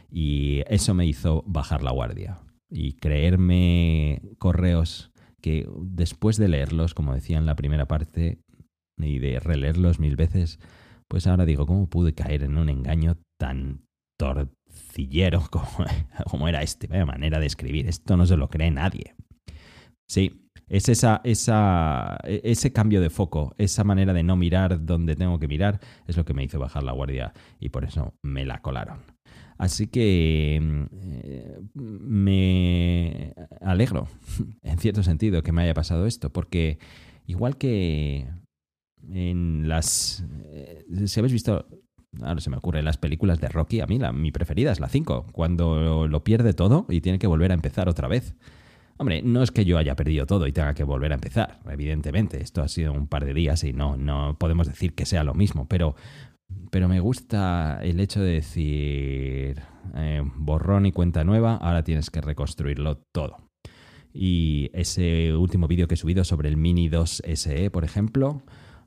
Y 0.08 0.62
eso 0.68 0.94
me 0.94 1.04
hizo 1.04 1.42
bajar 1.46 1.82
la 1.82 1.90
guardia 1.90 2.38
y 2.70 2.92
creerme 2.94 4.22
correos 4.38 5.10
que 5.40 5.68
después 5.80 6.36
de 6.36 6.48
leerlos, 6.48 6.94
como 6.94 7.14
decía 7.14 7.38
en 7.38 7.46
la 7.46 7.56
primera 7.56 7.86
parte, 7.86 8.38
y 8.98 9.18
de 9.18 9.40
releerlos 9.40 9.98
mil 9.98 10.14
veces, 10.14 10.60
pues 11.08 11.26
ahora 11.26 11.44
digo, 11.44 11.66
¿cómo 11.66 11.88
pude 11.88 12.14
caer 12.14 12.44
en 12.44 12.56
un 12.56 12.68
engaño 12.68 13.16
tan 13.36 13.82
torcillero 14.16 15.42
como, 15.50 15.66
como 16.30 16.46
era 16.46 16.62
este? 16.62 16.86
Vaya 16.86 17.04
manera 17.04 17.40
de 17.40 17.46
escribir, 17.46 17.88
esto 17.88 18.16
no 18.16 18.26
se 18.26 18.36
lo 18.36 18.48
cree 18.48 18.70
nadie. 18.70 19.16
Sí, 20.08 20.41
es 20.72 20.88
esa, 20.88 21.20
esa, 21.22 22.18
e, 22.24 22.40
ese 22.44 22.72
cambio 22.72 23.02
de 23.02 23.10
foco, 23.10 23.54
esa 23.58 23.84
manera 23.84 24.14
de 24.14 24.22
no 24.22 24.36
mirar 24.36 24.86
donde 24.86 25.16
tengo 25.16 25.38
que 25.38 25.46
mirar, 25.46 25.80
es 26.06 26.16
lo 26.16 26.24
que 26.24 26.32
me 26.32 26.42
hizo 26.42 26.58
bajar 26.58 26.82
la 26.82 26.92
guardia 26.92 27.34
y 27.60 27.68
por 27.68 27.84
eso 27.84 28.14
me 28.22 28.46
la 28.46 28.62
colaron. 28.62 29.00
Así 29.58 29.88
que 29.88 30.88
eh, 30.94 31.60
me 31.74 33.34
alegro, 33.60 34.08
en 34.62 34.78
cierto 34.78 35.02
sentido, 35.02 35.42
que 35.42 35.52
me 35.52 35.62
haya 35.62 35.74
pasado 35.74 36.06
esto, 36.06 36.32
porque 36.32 36.78
igual 37.26 37.58
que 37.58 38.28
en 39.10 39.68
las... 39.68 40.24
Eh, 40.46 40.86
si 41.04 41.20
habéis 41.20 41.34
visto, 41.34 41.66
ahora 42.22 42.40
se 42.40 42.48
me 42.48 42.56
ocurre, 42.56 42.82
las 42.82 42.96
películas 42.96 43.42
de 43.42 43.48
Rocky, 43.50 43.80
a 43.82 43.86
mí 43.86 43.98
la, 43.98 44.10
mi 44.12 44.32
preferida 44.32 44.72
es 44.72 44.80
la 44.80 44.88
5, 44.88 45.26
cuando 45.32 46.08
lo 46.08 46.24
pierde 46.24 46.54
todo 46.54 46.86
y 46.88 47.02
tiene 47.02 47.18
que 47.18 47.26
volver 47.26 47.50
a 47.50 47.54
empezar 47.54 47.90
otra 47.90 48.08
vez. 48.08 48.34
Hombre, 48.98 49.22
no 49.22 49.42
es 49.42 49.50
que 49.50 49.64
yo 49.64 49.78
haya 49.78 49.96
perdido 49.96 50.26
todo 50.26 50.46
y 50.46 50.52
tenga 50.52 50.74
que 50.74 50.84
volver 50.84 51.12
a 51.12 51.16
empezar, 51.16 51.60
evidentemente. 51.68 52.40
Esto 52.40 52.62
ha 52.62 52.68
sido 52.68 52.92
un 52.92 53.06
par 53.06 53.24
de 53.24 53.34
días 53.34 53.64
y 53.64 53.72
no, 53.72 53.96
no 53.96 54.36
podemos 54.38 54.68
decir 54.68 54.94
que 54.94 55.06
sea 55.06 55.24
lo 55.24 55.34
mismo, 55.34 55.66
pero, 55.68 55.96
pero 56.70 56.88
me 56.88 57.00
gusta 57.00 57.80
el 57.82 58.00
hecho 58.00 58.20
de 58.20 58.34
decir 58.34 59.62
eh, 59.94 60.22
borrón 60.36 60.86
y 60.86 60.92
cuenta 60.92 61.24
nueva, 61.24 61.56
ahora 61.56 61.82
tienes 61.82 62.10
que 62.10 62.20
reconstruirlo 62.20 62.98
todo. 63.12 63.36
Y 64.14 64.70
ese 64.74 65.34
último 65.34 65.66
vídeo 65.68 65.88
que 65.88 65.94
he 65.94 65.98
subido 65.98 66.24
sobre 66.24 66.48
el 66.48 66.56
Mini 66.56 66.88
2 66.88 67.22
SE, 67.34 67.70
por 67.70 67.84
ejemplo, 67.84 68.42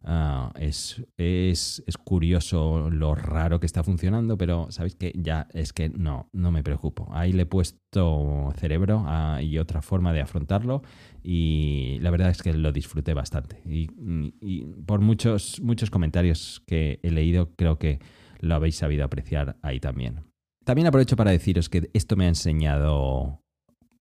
Ah, 0.08 0.52
es, 0.60 1.04
es, 1.18 1.84
es, 1.88 1.98
curioso 1.98 2.92
lo 2.92 3.16
raro 3.16 3.60
que 3.60 3.66
está 3.66 3.84
funcionando, 3.84 4.38
pero 4.38 4.68
sabéis 4.70 4.94
que 4.96 5.12
ya 5.16 5.48
es 5.52 5.74
que 5.74 5.90
no, 5.90 6.30
no 6.32 6.52
me 6.52 6.62
preocupo. 6.62 7.08
Ahí 7.12 7.34
le 7.34 7.44
he 7.44 7.46
puesto 7.48 8.54
cerebro 8.56 9.04
ah, 9.08 9.40
y 9.42 9.58
otra 9.58 9.82
forma 9.82 10.14
de 10.14 10.22
afrontarlo 10.22 10.84
y 11.24 11.98
la 12.02 12.12
verdad 12.12 12.30
es 12.30 12.44
que 12.44 12.54
lo 12.54 12.72
disfruté 12.72 13.16
bastante. 13.16 13.64
Y, 13.66 13.90
y, 14.42 14.66
por 14.86 15.02
muchos, 15.02 15.60
muchos 15.62 15.90
comentarios 15.90 16.62
que 16.68 17.00
he 17.02 17.10
leído, 17.10 17.56
creo 17.56 17.80
que 17.80 17.98
lo 18.42 18.54
habéis 18.54 18.76
sabido 18.76 19.06
apreciar 19.06 19.58
ahí 19.64 19.80
también. 19.80 20.22
También 20.66 20.88
aprovecho 20.88 21.16
para 21.16 21.32
deciros 21.32 21.68
que 21.68 21.90
esto 21.94 22.16
me 22.16 22.26
ha 22.26 22.30
enseñado 22.30 23.45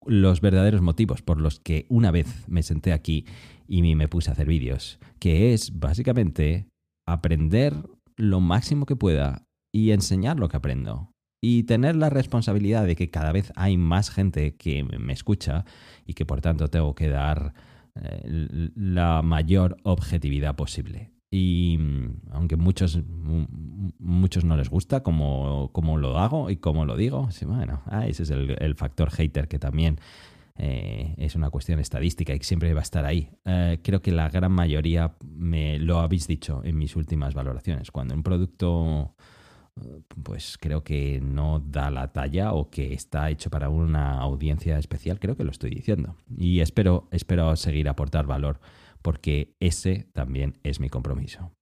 los 0.06 0.40
verdaderos 0.40 0.82
motivos 0.82 1.22
por 1.22 1.40
los 1.40 1.60
que 1.60 1.86
una 1.88 2.10
vez 2.10 2.48
me 2.48 2.62
senté 2.62 2.92
aquí 2.92 3.26
y 3.68 3.82
me 3.94 4.08
puse 4.08 4.30
a 4.30 4.32
hacer 4.32 4.46
vídeos, 4.46 4.98
que 5.18 5.54
es 5.54 5.78
básicamente 5.78 6.66
aprender 7.06 7.74
lo 8.16 8.40
máximo 8.40 8.86
que 8.86 8.96
pueda 8.96 9.46
y 9.72 9.90
enseñar 9.90 10.38
lo 10.38 10.48
que 10.48 10.56
aprendo. 10.56 11.10
Y 11.42 11.64
tener 11.64 11.96
la 11.96 12.08
responsabilidad 12.08 12.86
de 12.86 12.96
que 12.96 13.10
cada 13.10 13.30
vez 13.30 13.52
hay 13.54 13.76
más 13.76 14.08
gente 14.08 14.56
que 14.56 14.82
me 14.82 15.12
escucha 15.12 15.66
y 16.06 16.14
que 16.14 16.24
por 16.24 16.40
tanto 16.40 16.68
tengo 16.68 16.94
que 16.94 17.08
dar 17.08 17.52
eh, 18.00 18.70
la 18.74 19.20
mayor 19.22 19.76
objetividad 19.82 20.56
posible. 20.56 21.13
Y 21.34 21.78
mm, 21.78 22.30
aunque 22.30 22.56
muchos, 22.56 23.00
muchos 23.98 24.44
no 24.44 24.56
les 24.56 24.70
gusta 24.70 25.02
cómo, 25.02 25.68
lo 25.98 26.18
hago 26.18 26.48
y 26.48 26.58
cómo 26.58 26.84
lo 26.84 26.96
digo, 26.96 27.28
bueno, 27.44 27.82
ah, 27.86 28.06
ese 28.06 28.22
es 28.22 28.30
el, 28.30 28.74
factor 28.76 29.10
hater 29.10 29.48
que 29.48 29.58
también 29.58 29.98
eh, 30.56 31.12
es 31.18 31.34
una 31.34 31.50
cuestión 31.50 31.80
estadística 31.80 32.32
y 32.32 32.38
siempre 32.38 32.72
va 32.72 32.80
a 32.80 32.82
estar 32.84 33.04
ahí. 33.04 33.30
Eh, 33.46 33.80
creo 33.82 34.00
que 34.00 34.12
la 34.12 34.28
gran 34.28 34.52
mayoría 34.52 35.16
me 35.24 35.80
lo 35.80 35.98
habéis 35.98 36.28
dicho 36.28 36.60
en 36.62 36.78
mis 36.78 36.94
últimas 36.94 37.34
valoraciones. 37.34 37.90
Cuando 37.90 38.14
un 38.14 38.22
producto 38.22 39.16
pues 40.22 40.56
creo 40.56 40.84
que 40.84 41.20
no 41.20 41.58
da 41.58 41.90
la 41.90 42.12
talla 42.12 42.52
o 42.52 42.70
que 42.70 42.94
está 42.94 43.28
hecho 43.30 43.50
para 43.50 43.70
una 43.70 44.20
audiencia 44.20 44.78
especial, 44.78 45.18
creo 45.18 45.36
que 45.36 45.42
lo 45.42 45.50
estoy 45.50 45.70
diciendo. 45.70 46.14
Y 46.36 46.60
espero, 46.60 47.08
espero 47.10 47.56
seguir 47.56 47.88
aportar 47.88 48.24
valor 48.24 48.60
porque 49.04 49.54
ese 49.60 50.08
también 50.14 50.54
es 50.62 50.80
mi 50.80 50.88
compromiso. 50.88 51.52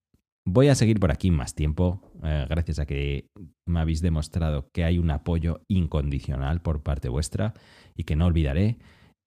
Voy 0.45 0.69
a 0.69 0.77
seguir 0.77 1.01
por 1.01 1.11
aquí 1.11 1.33
más 1.33 1.57
tiempo, 1.57 2.01
eh, 2.23 2.47
gracias 2.49 2.79
a 2.79 2.87
que 2.87 3.27
me 3.67 3.81
habéis 3.81 4.01
demostrado 4.01 4.71
que 4.73 4.85
hay 4.85 4.99
un 4.99 5.11
apoyo 5.11 5.61
incondicional 5.67 6.63
por 6.63 6.85
parte 6.85 7.09
vuestra 7.09 7.53
y 7.97 8.05
que 8.05 8.15
no 8.15 8.27
olvidaré. 8.27 8.79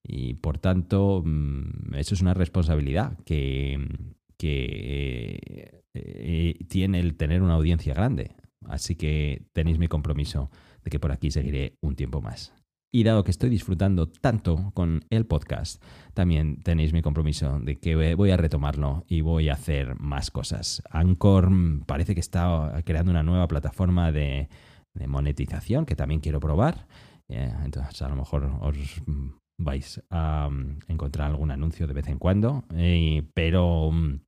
Y 0.02 0.34
por 0.34 0.56
tanto, 0.58 1.22
mm, 1.26 1.94
eso 1.96 2.14
es 2.14 2.22
una 2.22 2.32
responsabilidad 2.32 3.18
que, 3.26 3.86
que 4.38 5.82
eh, 5.92 6.54
tiene 6.68 7.00
el 7.00 7.16
tener 7.16 7.42
una 7.42 7.54
audiencia 7.54 7.92
grande. 7.92 8.34
Así 8.66 8.94
que 8.94 9.42
tenéis 9.52 9.78
mi 9.78 9.88
compromiso 9.88 10.50
de 10.82 10.90
que 10.90 10.98
por 10.98 11.12
aquí 11.12 11.30
seguiré 11.30 11.76
un 11.82 11.96
tiempo 11.96 12.22
más. 12.22 12.54
Y 12.92 13.02
dado 13.02 13.24
que 13.24 13.30
estoy 13.30 13.50
disfrutando 13.50 14.08
tanto 14.08 14.70
con 14.72 15.04
el 15.10 15.26
podcast, 15.26 15.82
también 16.14 16.62
tenéis 16.62 16.92
mi 16.92 17.02
compromiso 17.02 17.58
de 17.60 17.76
que 17.76 18.14
voy 18.14 18.30
a 18.30 18.36
retomarlo 18.36 19.04
y 19.08 19.20
voy 19.20 19.48
a 19.48 19.54
hacer 19.54 19.98
más 20.00 20.30
cosas. 20.30 20.82
Anchor 20.90 21.50
parece 21.86 22.14
que 22.14 22.20
está 22.20 22.82
creando 22.84 23.10
una 23.10 23.22
nueva 23.22 23.48
plataforma 23.48 24.12
de, 24.12 24.48
monetización 25.06 25.84
que 25.84 25.96
también 25.96 26.20
quiero 26.20 26.40
probar. 26.40 26.86
Eh, 27.28 27.52
entonces 27.64 28.00
a 28.00 28.08
lo 28.08 28.16
mejor 28.16 28.50
os 28.60 29.02
vais 29.58 30.02
a 30.10 30.48
mm, 30.50 30.78
encontrar 30.88 31.30
algún 31.30 31.50
anuncio 31.50 31.86
de 31.86 31.94
vez 31.94 32.08
en 32.08 32.18
cuando, 32.18 32.64
eh, 32.74 33.22
pero 33.34 33.90
mm, 33.90 34.20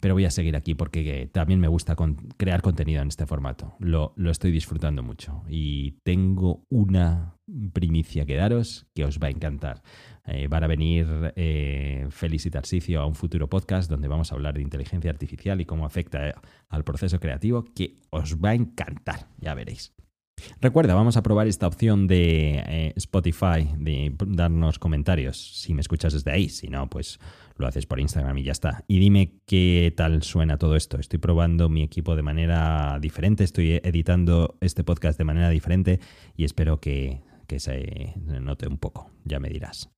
pero 0.00 0.14
voy 0.14 0.24
a 0.24 0.30
seguir 0.30 0.56
aquí 0.56 0.74
porque 0.74 1.28
también 1.32 1.60
me 1.60 1.68
gusta 1.68 1.96
crear 2.36 2.62
contenido 2.62 3.02
en 3.02 3.08
este 3.08 3.26
formato. 3.26 3.74
Lo, 3.78 4.14
estoy 4.30 4.50
disfrutando 4.50 5.02
mucho 5.02 5.42
y 5.48 5.92
tengo 6.02 6.64
una 6.68 7.34
primicia 7.72 8.26
que 8.26 8.36
daros 8.36 8.86
que 8.94 9.04
os 9.04 9.18
va 9.18 9.28
a 9.28 9.30
encantar. 9.30 9.82
Eh, 10.26 10.48
van 10.48 10.64
a 10.64 10.66
venir 10.66 11.32
eh, 11.36 12.06
Félix 12.10 12.46
y 12.88 12.94
a 12.94 13.04
un 13.04 13.14
futuro 13.14 13.48
podcast 13.48 13.88
donde 13.88 14.08
vamos 14.08 14.32
a 14.32 14.34
hablar 14.34 14.54
de 14.54 14.62
inteligencia 14.62 15.10
artificial 15.10 15.60
y 15.60 15.64
cómo 15.64 15.86
afecta 15.86 16.34
al 16.68 16.84
proceso 16.84 17.20
creativo 17.20 17.64
que 17.64 18.00
os 18.10 18.36
va 18.36 18.50
a 18.50 18.54
encantar, 18.54 19.28
ya 19.38 19.54
veréis. 19.54 19.95
Recuerda, 20.60 20.94
vamos 20.94 21.16
a 21.16 21.22
probar 21.22 21.46
esta 21.46 21.66
opción 21.66 22.06
de 22.06 22.62
eh, 22.66 22.92
Spotify, 22.96 23.68
de 23.78 24.14
darnos 24.26 24.78
comentarios, 24.78 25.36
si 25.60 25.74
me 25.74 25.80
escuchas 25.80 26.12
desde 26.12 26.30
ahí, 26.30 26.48
si 26.48 26.68
no, 26.68 26.88
pues 26.88 27.18
lo 27.56 27.66
haces 27.66 27.86
por 27.86 28.00
Instagram 28.00 28.36
y 28.38 28.44
ya 28.44 28.52
está. 28.52 28.84
Y 28.86 28.98
dime 28.98 29.32
qué 29.46 29.92
tal 29.96 30.22
suena 30.22 30.58
todo 30.58 30.76
esto. 30.76 30.98
Estoy 30.98 31.18
probando 31.18 31.68
mi 31.68 31.82
equipo 31.82 32.16
de 32.16 32.22
manera 32.22 32.98
diferente, 33.00 33.44
estoy 33.44 33.80
editando 33.82 34.56
este 34.60 34.84
podcast 34.84 35.18
de 35.18 35.24
manera 35.24 35.48
diferente 35.50 36.00
y 36.36 36.44
espero 36.44 36.80
que, 36.80 37.22
se 37.56 38.14
note 38.16 38.66
un 38.66 38.78
poco, 38.78 39.10
ya 39.24 39.40
me 39.40 39.48
dirás. 39.48 39.90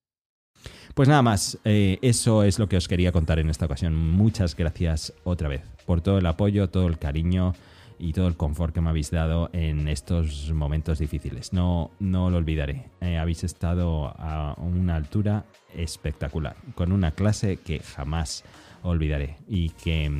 Pues 0.94 1.08
nada 1.08 1.22
más, 1.22 1.58
eh, 1.64 1.98
eso 2.02 2.42
es 2.42 2.58
lo 2.58 2.68
que 2.68 2.76
os 2.76 2.88
quería 2.88 3.12
contar 3.12 3.38
en 3.38 3.48
esta 3.48 3.66
ocasión. 3.66 3.94
Muchas 3.96 4.56
gracias 4.56 5.12
otra 5.24 5.48
vez 5.48 5.62
por 5.86 6.00
todo 6.00 6.18
el 6.18 6.26
apoyo, 6.26 6.68
todo 6.68 6.88
el 6.88 6.98
cariño 6.98 7.54
y 7.98 8.12
todo 8.12 8.28
el 8.28 8.36
confort 8.36 8.74
que 8.74 8.80
me 8.80 8.90
habéis 8.90 9.10
dado 9.10 9.50
en 9.52 9.88
estos 9.88 10.52
momentos 10.52 10.98
difíciles. 10.98 11.52
No, 11.52 11.90
no 11.98 12.30
lo 12.30 12.36
olvidaré. 12.36 12.90
Eh, 13.00 13.18
habéis 13.18 13.44
estado 13.44 14.14
a 14.18 14.54
una 14.58 14.96
altura 14.96 15.44
espectacular, 15.74 16.56
con 16.74 16.92
una 16.92 17.10
clase 17.12 17.56
que 17.56 17.80
jamás 17.80 18.44
olvidaré 18.82 19.36
y 19.48 19.70
que, 19.70 20.10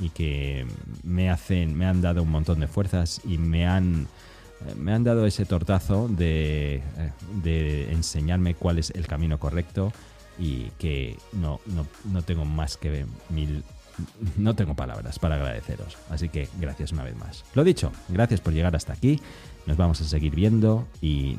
y 0.00 0.10
que 0.10 0.66
me, 1.04 1.30
hacen, 1.30 1.76
me 1.76 1.86
han 1.86 2.00
dado 2.00 2.22
un 2.22 2.30
montón 2.30 2.60
de 2.60 2.66
fuerzas 2.66 3.20
y 3.24 3.38
me 3.38 3.66
han, 3.66 4.08
me 4.76 4.92
han 4.92 5.04
dado 5.04 5.26
ese 5.26 5.44
tortazo 5.44 6.08
de, 6.08 6.76
eh, 6.76 6.82
de 7.42 7.92
enseñarme 7.92 8.54
cuál 8.54 8.78
es 8.78 8.90
el 8.90 9.06
camino 9.06 9.38
correcto 9.38 9.92
y 10.38 10.70
que 10.78 11.16
no, 11.32 11.60
no, 11.66 11.86
no 12.12 12.22
tengo 12.22 12.44
más 12.44 12.76
que 12.76 13.06
mil 13.30 13.64
no 14.36 14.54
tengo 14.54 14.74
palabras 14.74 15.18
para 15.18 15.36
agradeceros. 15.36 15.96
Así 16.10 16.28
que 16.28 16.48
gracias 16.60 16.92
una 16.92 17.04
vez 17.04 17.16
más. 17.16 17.44
Lo 17.54 17.64
dicho, 17.64 17.92
gracias 18.08 18.40
por 18.40 18.52
llegar 18.52 18.74
hasta 18.76 18.92
aquí. 18.92 19.20
Nos 19.66 19.76
vamos 19.76 20.00
a 20.00 20.04
seguir 20.04 20.34
viendo 20.34 20.86
y 21.00 21.36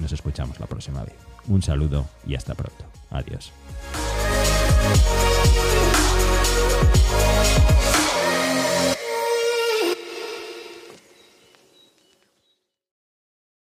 nos 0.00 0.12
escuchamos 0.12 0.58
la 0.60 0.66
próxima 0.66 1.04
vez. 1.04 1.14
Un 1.46 1.62
saludo 1.62 2.06
y 2.26 2.34
hasta 2.34 2.54
pronto. 2.54 2.84
Adiós. 3.10 3.52